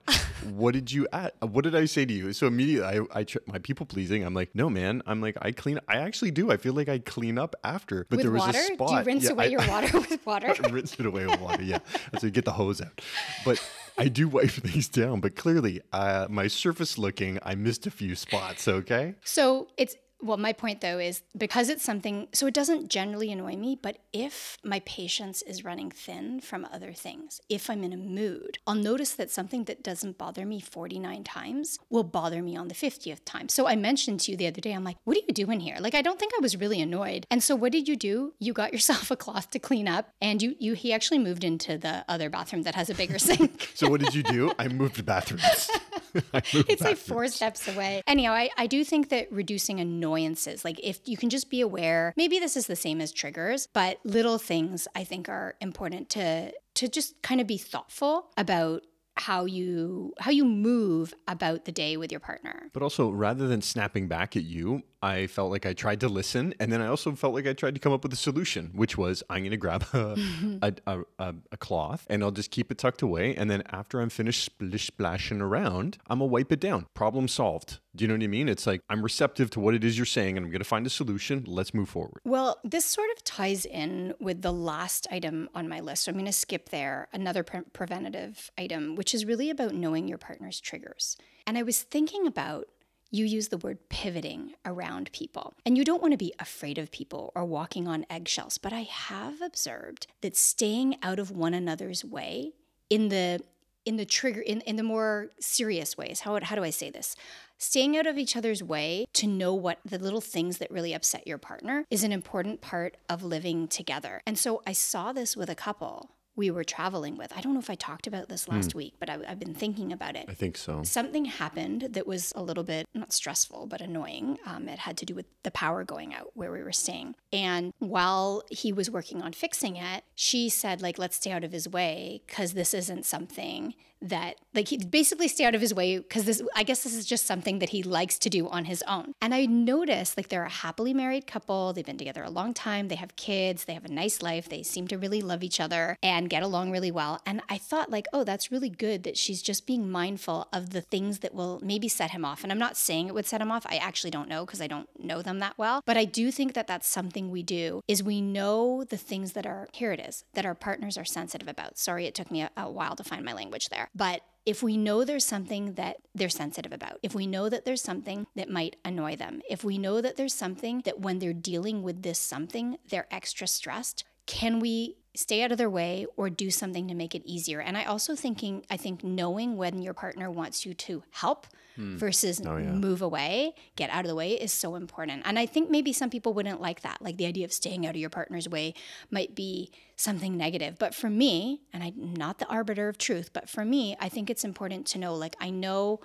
[0.54, 1.32] what did you add?
[1.42, 2.34] What did I say to you?
[2.34, 4.24] So immediately, I, I tr- my people pleasing.
[4.24, 5.02] I'm like, no, man.
[5.06, 5.80] I'm like, I clean.
[5.88, 6.52] I actually do.
[6.52, 8.06] I feel like I clean up after.
[8.10, 8.88] But with there was water, a spot.
[8.90, 10.54] do you rinse Yeah, away I- your water with water?
[10.64, 11.64] I rinse it away with water.
[11.64, 11.80] Yeah,
[12.20, 13.02] so you get the hose out.
[13.46, 13.62] But
[13.98, 15.20] I do wipe things down.
[15.22, 18.68] But clearly, uh, my surface looking, I missed a few spots.
[18.68, 19.16] Okay.
[19.24, 23.56] So it's well, my point though is because it's something, so it doesn't generally annoy
[23.56, 27.98] me, but if my patience is running thin from other things, if I'm in a
[27.98, 32.68] mood, I'll notice that something that doesn't bother me 49 times will bother me on
[32.68, 33.50] the 50th time.
[33.50, 35.78] So I mentioned to you the other day, I'm like, what are you doing here?
[35.80, 37.26] Like, I don't think I was really annoyed.
[37.30, 38.34] And so what did you do?
[38.40, 41.78] You got yourself a cloth to clean up and you, you, he actually moved into
[41.78, 43.72] the other bathroom that has a bigger sink.
[43.76, 44.52] So what did you do?
[44.58, 45.70] I moved the bathrooms.
[46.70, 48.02] It's like four steps away.
[48.08, 52.14] Anyhow, I, I do think that reducing annoyances, like if you can just be aware,
[52.18, 56.52] maybe this is the same as triggers, but little things I think are important to
[56.76, 58.84] to just kind of be thoughtful about
[59.20, 62.70] how you how you move about the day with your partner.
[62.74, 66.54] But also, rather than snapping back at you, I felt like I tried to listen,
[66.60, 68.98] and then I also felt like I tried to come up with a solution, which
[68.98, 70.18] was I'm going to grab a,
[70.62, 74.02] a, a, a, a cloth and I'll just keep it tucked away, and then after
[74.02, 76.88] I'm finished splish splashing around, I'm gonna wipe it down.
[76.94, 77.80] Problem solved.
[77.96, 78.48] Do you know what I mean?
[78.48, 80.86] It's like I'm receptive to what it is you're saying, and I'm going to find
[80.86, 81.44] a solution.
[81.48, 82.22] Let's move forward.
[82.24, 86.04] Well, this sort of ties in with the last item on my list.
[86.04, 90.08] So I'm going to skip there, another pre- preventative item, which is really about knowing
[90.08, 91.18] your partner's triggers.
[91.48, 92.68] And I was thinking about
[93.12, 95.54] you use the word pivoting around people.
[95.66, 98.82] And you don't want to be afraid of people or walking on eggshells, but I
[98.82, 102.54] have observed that staying out of one another's way
[102.90, 103.42] in the
[103.86, 107.16] in the trigger in, in the more serious ways how, how do i say this
[107.58, 111.26] staying out of each other's way to know what the little things that really upset
[111.26, 115.50] your partner is an important part of living together and so i saw this with
[115.50, 117.34] a couple we were traveling with.
[117.36, 119.92] I don't know if i talked about this last week but I, i've been thinking
[119.92, 120.26] about it.
[120.30, 120.84] I think so.
[120.84, 124.38] something happened that was a little bit not stressful but annoying.
[124.46, 127.16] Um, it had to do with the power going out where we were staying.
[127.34, 131.52] And while he was working on fixing it she said like let's stay out of
[131.52, 135.98] his way because this isn't something that like he basically stay out of his way
[135.98, 138.84] because this i guess this is just something that he likes to do on his
[138.88, 139.14] own.
[139.22, 141.74] And i noticed like they're a happily married couple.
[141.74, 142.88] They've been together a long time.
[142.88, 143.66] They have kids.
[143.66, 144.50] They have a nice life.
[144.50, 145.98] They seem to really love each other.
[146.04, 147.22] And get along really well.
[147.26, 150.82] And i thought like oh that's really good that she's just being mindful of the
[150.82, 152.44] things that will maybe set him off.
[152.44, 153.66] And i'm not saying it would set him off.
[153.68, 155.82] I actually don't know because i don't know them that well.
[155.86, 159.46] But i do think that that's something we do is we know the things that
[159.46, 161.78] are here it is that our partners are sensitive about.
[161.78, 163.90] Sorry it took me a, a while to find my language there.
[163.96, 167.82] But if we know there's something that they're sensitive about, if we know that there's
[167.82, 171.84] something that might annoy them, if we know that there's something that when they're dealing
[171.84, 176.52] with this something, they're extra stressed, can we stay out of their way or do
[176.52, 177.60] something to make it easier?
[177.60, 181.98] And I also thinking, I think knowing when your partner wants you to help hmm.
[181.98, 185.24] versus oh, move away, get out of the way is so important.
[185.26, 187.02] And I think maybe some people wouldn't like that.
[187.02, 188.74] Like the idea of staying out of your partner's way
[189.10, 190.78] might be something negative.
[190.78, 194.30] But for me, and I'm not the arbiter of truth, but for me, I think
[194.30, 196.00] it's important to know like, I know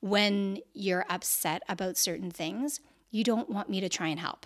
[0.00, 4.44] when you're upset about certain things, you don't want me to try and help.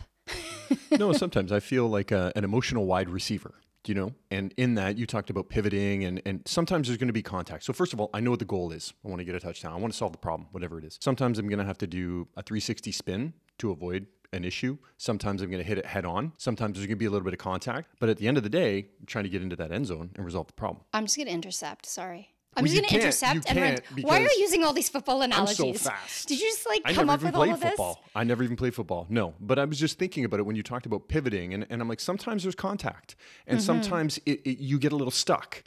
[0.90, 3.54] no, sometimes I feel like a, an emotional wide receiver.
[3.88, 4.12] You know?
[4.30, 7.64] And in that, you talked about pivoting, and and sometimes there's going to be contact.
[7.64, 8.92] So first of all, I know what the goal is.
[9.04, 9.72] I want to get a touchdown.
[9.72, 10.98] I want to solve the problem, whatever it is.
[11.00, 14.76] Sometimes I'm going to have to do a 360 spin to avoid an issue.
[14.98, 16.32] Sometimes I'm going to hit it head on.
[16.36, 17.88] Sometimes there's going to be a little bit of contact.
[17.98, 20.10] But at the end of the day, I'm trying to get into that end zone
[20.16, 20.84] and resolve the problem.
[20.92, 21.86] I'm just going to intercept.
[21.86, 22.34] Sorry.
[22.58, 23.78] I'm Well, just going to intercept and run.
[24.02, 25.60] Why are you using all these football analogies?
[25.60, 26.28] I'm so fast.
[26.28, 27.70] Did you just like I come up with all of this?
[27.70, 28.02] football.
[28.14, 29.06] I never even played football.
[29.08, 31.80] No, but I was just thinking about it when you talked about pivoting, and, and
[31.80, 33.14] I'm like, sometimes there's contact,
[33.46, 33.64] and Mm-hmm.
[33.66, 35.62] sometimes it, it, you get a little stuck.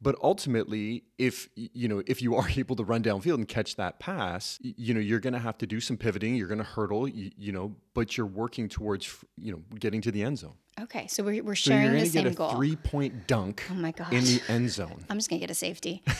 [0.00, 3.98] But ultimately, if you know if you are able to run downfield and catch that
[3.98, 6.34] pass, you know you're going to have to do some pivoting.
[6.36, 10.12] You're going to hurdle, you, you know, but you're working towards you know getting to
[10.12, 10.54] the end zone.
[10.82, 12.50] Okay, so we're, we're So sharing you're the same get a goal.
[12.50, 15.04] three point dunk Oh my in the end zone.
[15.10, 16.02] I'm just gonna get a safety.
[16.06, 16.16] I'm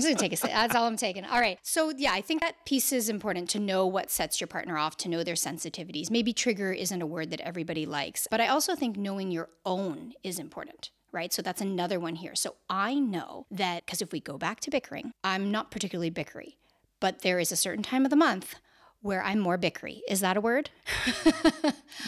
[0.00, 0.46] just gonna take a.
[0.46, 1.24] That's all I'm taking.
[1.24, 1.58] All right.
[1.62, 4.96] So yeah, I think that piece is important to know what sets your partner off,
[4.98, 6.10] to know their sensitivities.
[6.10, 10.12] Maybe trigger isn't a word that everybody likes, but I also think knowing your own
[10.22, 10.90] is important.
[11.12, 11.32] Right.
[11.32, 12.34] So that's another one here.
[12.34, 16.56] So I know that because if we go back to bickering, I'm not particularly bickery,
[17.00, 18.56] but there is a certain time of the month
[19.00, 20.00] where I'm more bickery.
[20.08, 20.70] Is that a word?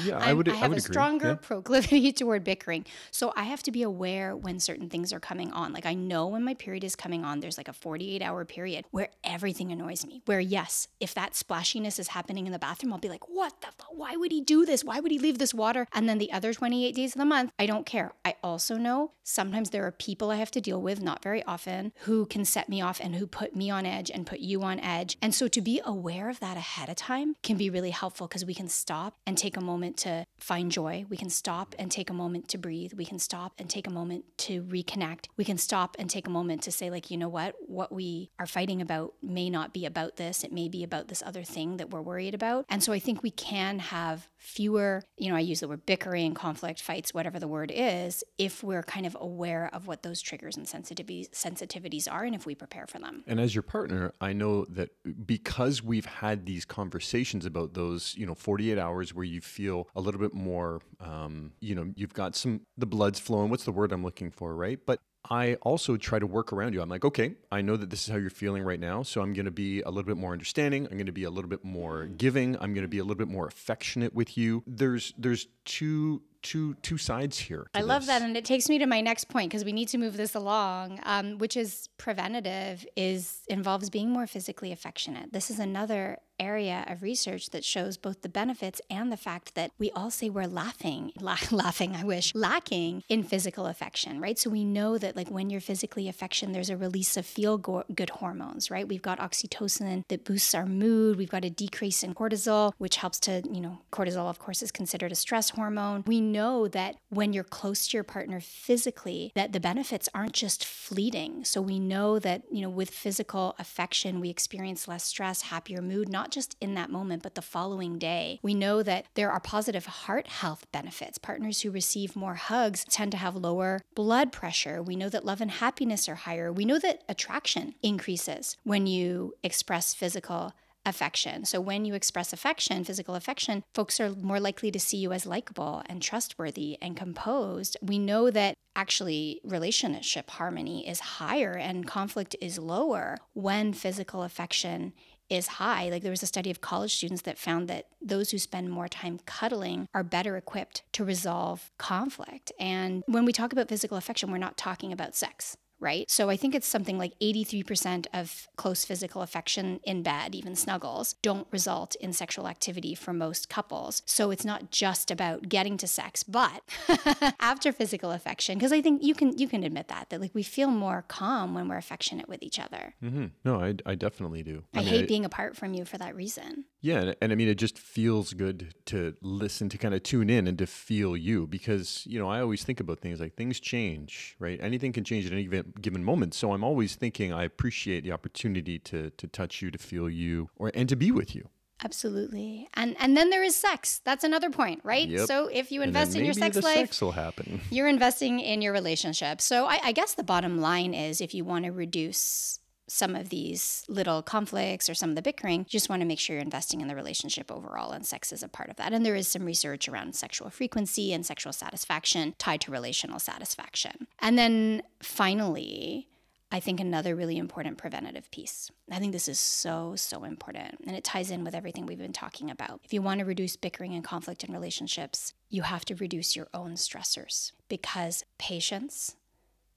[0.04, 0.48] Yeah, I would.
[0.48, 0.92] I have would a agree.
[0.92, 1.34] stronger Yeah.
[1.34, 2.86] proclivity toward bickering.
[3.10, 5.72] So I have to be aware when certain things are coming on.
[5.72, 8.84] Like I know when my period is coming on, there's like a 48 hour period
[8.92, 10.22] where everything annoys me.
[10.26, 13.68] Where, yes, if that splashiness is happening in the bathroom, I'll be like, what the
[13.90, 14.84] Why would he do this?
[14.84, 15.86] Why would he leave this water?
[15.92, 18.12] And then the other 28 days of the month, I don't care.
[18.24, 21.92] I also know sometimes there are people I have to deal with, not very often,
[22.02, 24.78] who can set me off and who put me on edge and put you on
[24.80, 25.18] edge.
[25.20, 28.44] And so to be aware of that ahead of time can be really helpful because
[28.44, 31.04] we can stop and take a moment to find joy.
[31.08, 32.92] We can stop and take a moment to breathe.
[32.94, 35.26] We can stop and take a moment to reconnect.
[35.36, 37.54] We can stop and take a moment to say, like, you know what?
[37.66, 40.44] What we are fighting about may not be about this.
[40.44, 42.64] It may be about this other thing that we're worried about.
[42.68, 46.32] And so I think we can have fewer, you know, I use the word bickering,
[46.32, 50.56] conflict, fights, whatever the word is, if we're kind of aware of what those triggers
[50.56, 53.22] and sensitivities sensitivities are and if we prepare for them.
[53.26, 54.90] And as your partner, I know that
[55.26, 60.00] because we've had these conversations about those, you know, 48 hours where you feel a
[60.00, 63.50] little bit more, um, you know, you've got some, the blood's flowing.
[63.50, 64.78] What's the word I'm looking for, right?
[64.84, 66.82] But I also try to work around you.
[66.82, 69.02] I'm like, okay, I know that this is how you're feeling right now.
[69.02, 70.86] So I'm going to be a little bit more understanding.
[70.86, 72.56] I'm going to be a little bit more giving.
[72.60, 74.62] I'm going to be a little bit more affectionate with you.
[74.66, 77.66] There's, there's two, two, two sides here.
[77.74, 78.08] I love this.
[78.08, 80.34] that, and it takes me to my next point because we need to move this
[80.34, 82.86] along, um, which is preventative.
[82.96, 85.32] Is involves being more physically affectionate.
[85.32, 89.70] This is another area of research that shows both the benefits and the fact that
[89.78, 91.94] we all say we're laughing, la- laughing.
[91.94, 94.38] I wish lacking in physical affection, right?
[94.38, 97.84] So we know that like when you're physically affection, there's a release of feel go-
[97.94, 98.88] good hormones, right?
[98.88, 101.16] We've got oxytocin that boosts our mood.
[101.16, 104.72] We've got a decrease in cortisol, which helps to you know cortisol, of course, is
[104.72, 106.04] considered a stress hormone.
[106.06, 110.64] We know that when you're close to your partner physically, that the benefits aren't just
[110.64, 111.44] fleeting.
[111.44, 116.08] So we know that, you know, with physical affection, we experience less stress, happier mood,
[116.08, 118.38] not just in that moment, but the following day.
[118.42, 121.18] We know that there are positive heart health benefits.
[121.18, 124.82] Partners who receive more hugs tend to have lower blood pressure.
[124.82, 126.52] We know that love and happiness are higher.
[126.52, 130.54] We know that attraction increases when you express physical
[130.86, 131.44] affection.
[131.44, 135.26] So when you express affection, physical affection, folks are more likely to see you as
[135.26, 137.76] likable and trustworthy and composed.
[137.82, 144.92] We know that actually relationship harmony is higher and conflict is lower when physical affection
[145.30, 145.88] is high.
[145.88, 148.88] Like there was a study of college students that found that those who spend more
[148.88, 152.52] time cuddling are better equipped to resolve conflict.
[152.58, 156.10] And when we talk about physical affection, we're not talking about sex right?
[156.10, 161.14] So I think it's something like 83% of close physical affection in bed, even snuggles,
[161.22, 164.02] don't result in sexual activity for most couples.
[164.06, 166.62] So it's not just about getting to sex, but
[167.40, 170.42] after physical affection, because I think you can you can admit that that like we
[170.42, 172.94] feel more calm when we're affectionate with each other.
[173.02, 173.26] Mm-hmm.
[173.44, 174.64] No, I, I definitely do.
[174.74, 176.64] I, mean, hate being apart from you for that reason.
[176.82, 180.30] Yeah, and, and I mean, it just feels good to listen, to kind of tune
[180.30, 183.60] in and to feel you because, you know, I always think about things like things
[183.60, 184.58] change, right?
[184.62, 186.34] Anything can change at any given- given moment.
[186.34, 190.50] So I'm always thinking I appreciate the opportunity to, to touch you, to feel you,
[190.56, 191.48] or and to be with you.
[191.82, 192.68] Absolutely.
[192.74, 194.00] And and then there is sex.
[194.04, 195.08] That's another point, right?
[195.08, 195.26] Yep.
[195.26, 197.60] So if you invest in your sex life, sex will happen.
[197.70, 199.40] you're investing in your relationship.
[199.40, 202.60] So I, I guess the bottom line is if you want to reduce
[202.90, 206.18] some of these little conflicts or some of the bickering, you just want to make
[206.18, 208.92] sure you're investing in the relationship overall, and sex is a part of that.
[208.92, 214.08] And there is some research around sexual frequency and sexual satisfaction tied to relational satisfaction.
[214.18, 216.08] And then finally,
[216.50, 218.72] I think another really important preventative piece.
[218.90, 220.80] I think this is so, so important.
[220.84, 222.80] And it ties in with everything we've been talking about.
[222.82, 226.48] If you want to reduce bickering and conflict in relationships, you have to reduce your
[226.52, 229.14] own stressors because patience,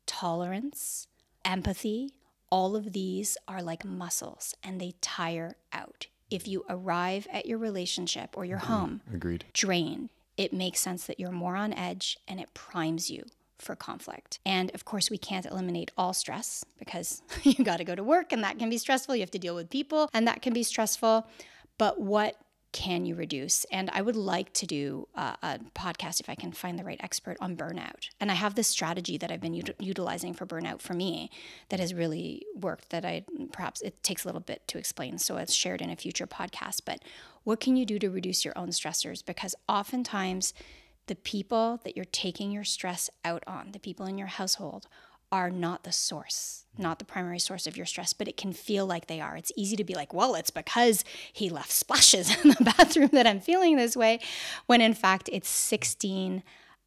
[0.08, 1.08] tolerance,
[1.46, 2.10] empathy,
[2.54, 6.06] all of these are like muscles and they tire out.
[6.30, 9.46] If you arrive at your relationship or your home Agreed.
[9.54, 13.24] drained, it makes sense that you're more on edge and it primes you
[13.58, 14.38] for conflict.
[14.46, 18.32] And of course, we can't eliminate all stress because you got to go to work
[18.32, 19.16] and that can be stressful.
[19.16, 21.26] You have to deal with people and that can be stressful.
[21.80, 22.38] But what
[22.74, 23.64] can you reduce?
[23.66, 27.00] And I would like to do a, a, podcast if I can find the right
[27.02, 28.10] expert on burnout.
[28.20, 31.30] And I have this strategy that I've been ut- utilizing for burnout for me
[31.70, 32.90] that has really worked.
[32.90, 35.96] That I perhaps it takes a little bit to explain, so it's shared in a
[35.96, 36.82] future podcast.
[36.84, 37.04] But
[37.44, 39.24] what can you do to reduce your own stressors?
[39.24, 40.54] Because oftentimes,
[41.08, 44.88] the people that you're taking your stress out on, the people in your household,
[45.34, 48.86] are not the source, not the primary source of your stress, but it can feel
[48.86, 49.36] like they are.
[49.36, 51.04] It's easy to be like, well, it's because
[51.34, 54.20] he left splashes in the bathroom that I'm feeling this way,
[54.68, 56.44] when in fact it's 16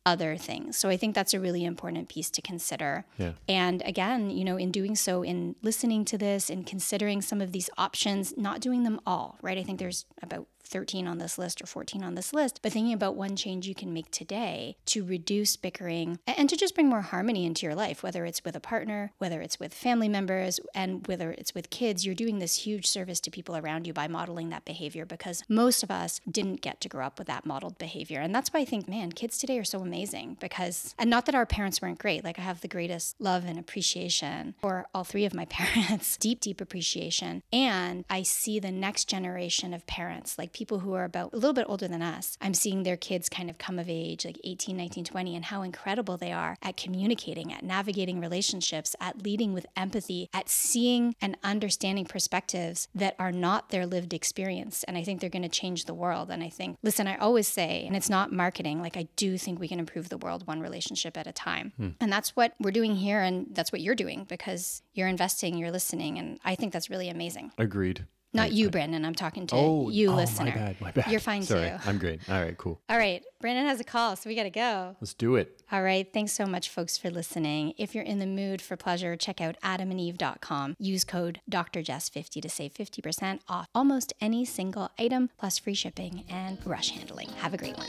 [0.07, 0.77] other things.
[0.77, 3.05] So I think that's a really important piece to consider.
[3.19, 3.33] Yeah.
[3.49, 7.51] And again, you know, in doing so, in listening to this and considering some of
[7.51, 9.59] these options, not doing them all, right?
[9.59, 12.93] I think there's about 13 on this list or 14 on this list, but thinking
[12.93, 17.03] about one change you can make today to reduce bickering and to just bring more
[17.03, 21.07] harmony into your life, whether it's with a partner, whether it's with family members, and
[21.07, 24.49] whether it's with kids, you're doing this huge service to people around you by modeling
[24.51, 28.21] that behavior because most of us didn't get to grow up with that modeled behavior.
[28.21, 31.35] And that's why I think, man, kids today are so amazing because, and not that
[31.35, 35.25] our parents weren't great, like I have the greatest love and appreciation for all three
[35.25, 37.43] of my parents, deep, deep appreciation.
[37.53, 41.53] And I see the next generation of parents, like people who are about a little
[41.53, 44.75] bit older than us, I'm seeing their kids kind of come of age, like 18,
[44.75, 49.67] 19, 20, and how incredible they are at communicating, at navigating relationships, at leading with
[49.77, 54.83] empathy, at seeing and understanding perspectives that are not their lived experience.
[54.85, 56.31] And I think they're going to change the world.
[56.31, 59.61] And I think, listen, I always say, and it's not marketing, like I do think
[59.61, 61.75] we can improve the world one relationship at a time.
[61.77, 61.91] Hmm.
[62.01, 63.21] And that's what we're doing here.
[63.21, 66.19] And that's what you're doing because you're investing, you're listening.
[66.19, 67.53] And I think that's really amazing.
[67.59, 68.07] Agreed.
[68.33, 69.05] Not you, Brandon.
[69.05, 70.51] I'm talking to oh, you, oh, listener.
[70.51, 70.81] My bad.
[70.81, 71.11] My bad.
[71.11, 71.77] You're fine Sorry, too.
[71.87, 72.21] I'm great.
[72.29, 72.81] All right, cool.
[72.89, 73.23] All right.
[73.41, 74.97] Brandon has a call, so we got to go.
[75.01, 75.63] Let's do it.
[75.73, 76.07] All right.
[76.13, 77.73] Thanks so much, folks, for listening.
[77.79, 80.77] If you're in the mood for pleasure, check out adamandeve.com.
[80.79, 86.59] Use code DrJess50 to save 50% off almost any single item, plus free shipping and
[86.67, 87.31] rush handling.
[87.39, 87.89] Have a great one.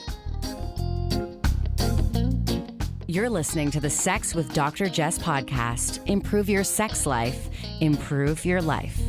[3.10, 4.90] You're listening to the Sex with Dr.
[4.90, 6.06] Jess podcast.
[6.08, 9.00] Improve your sex life, improve your life.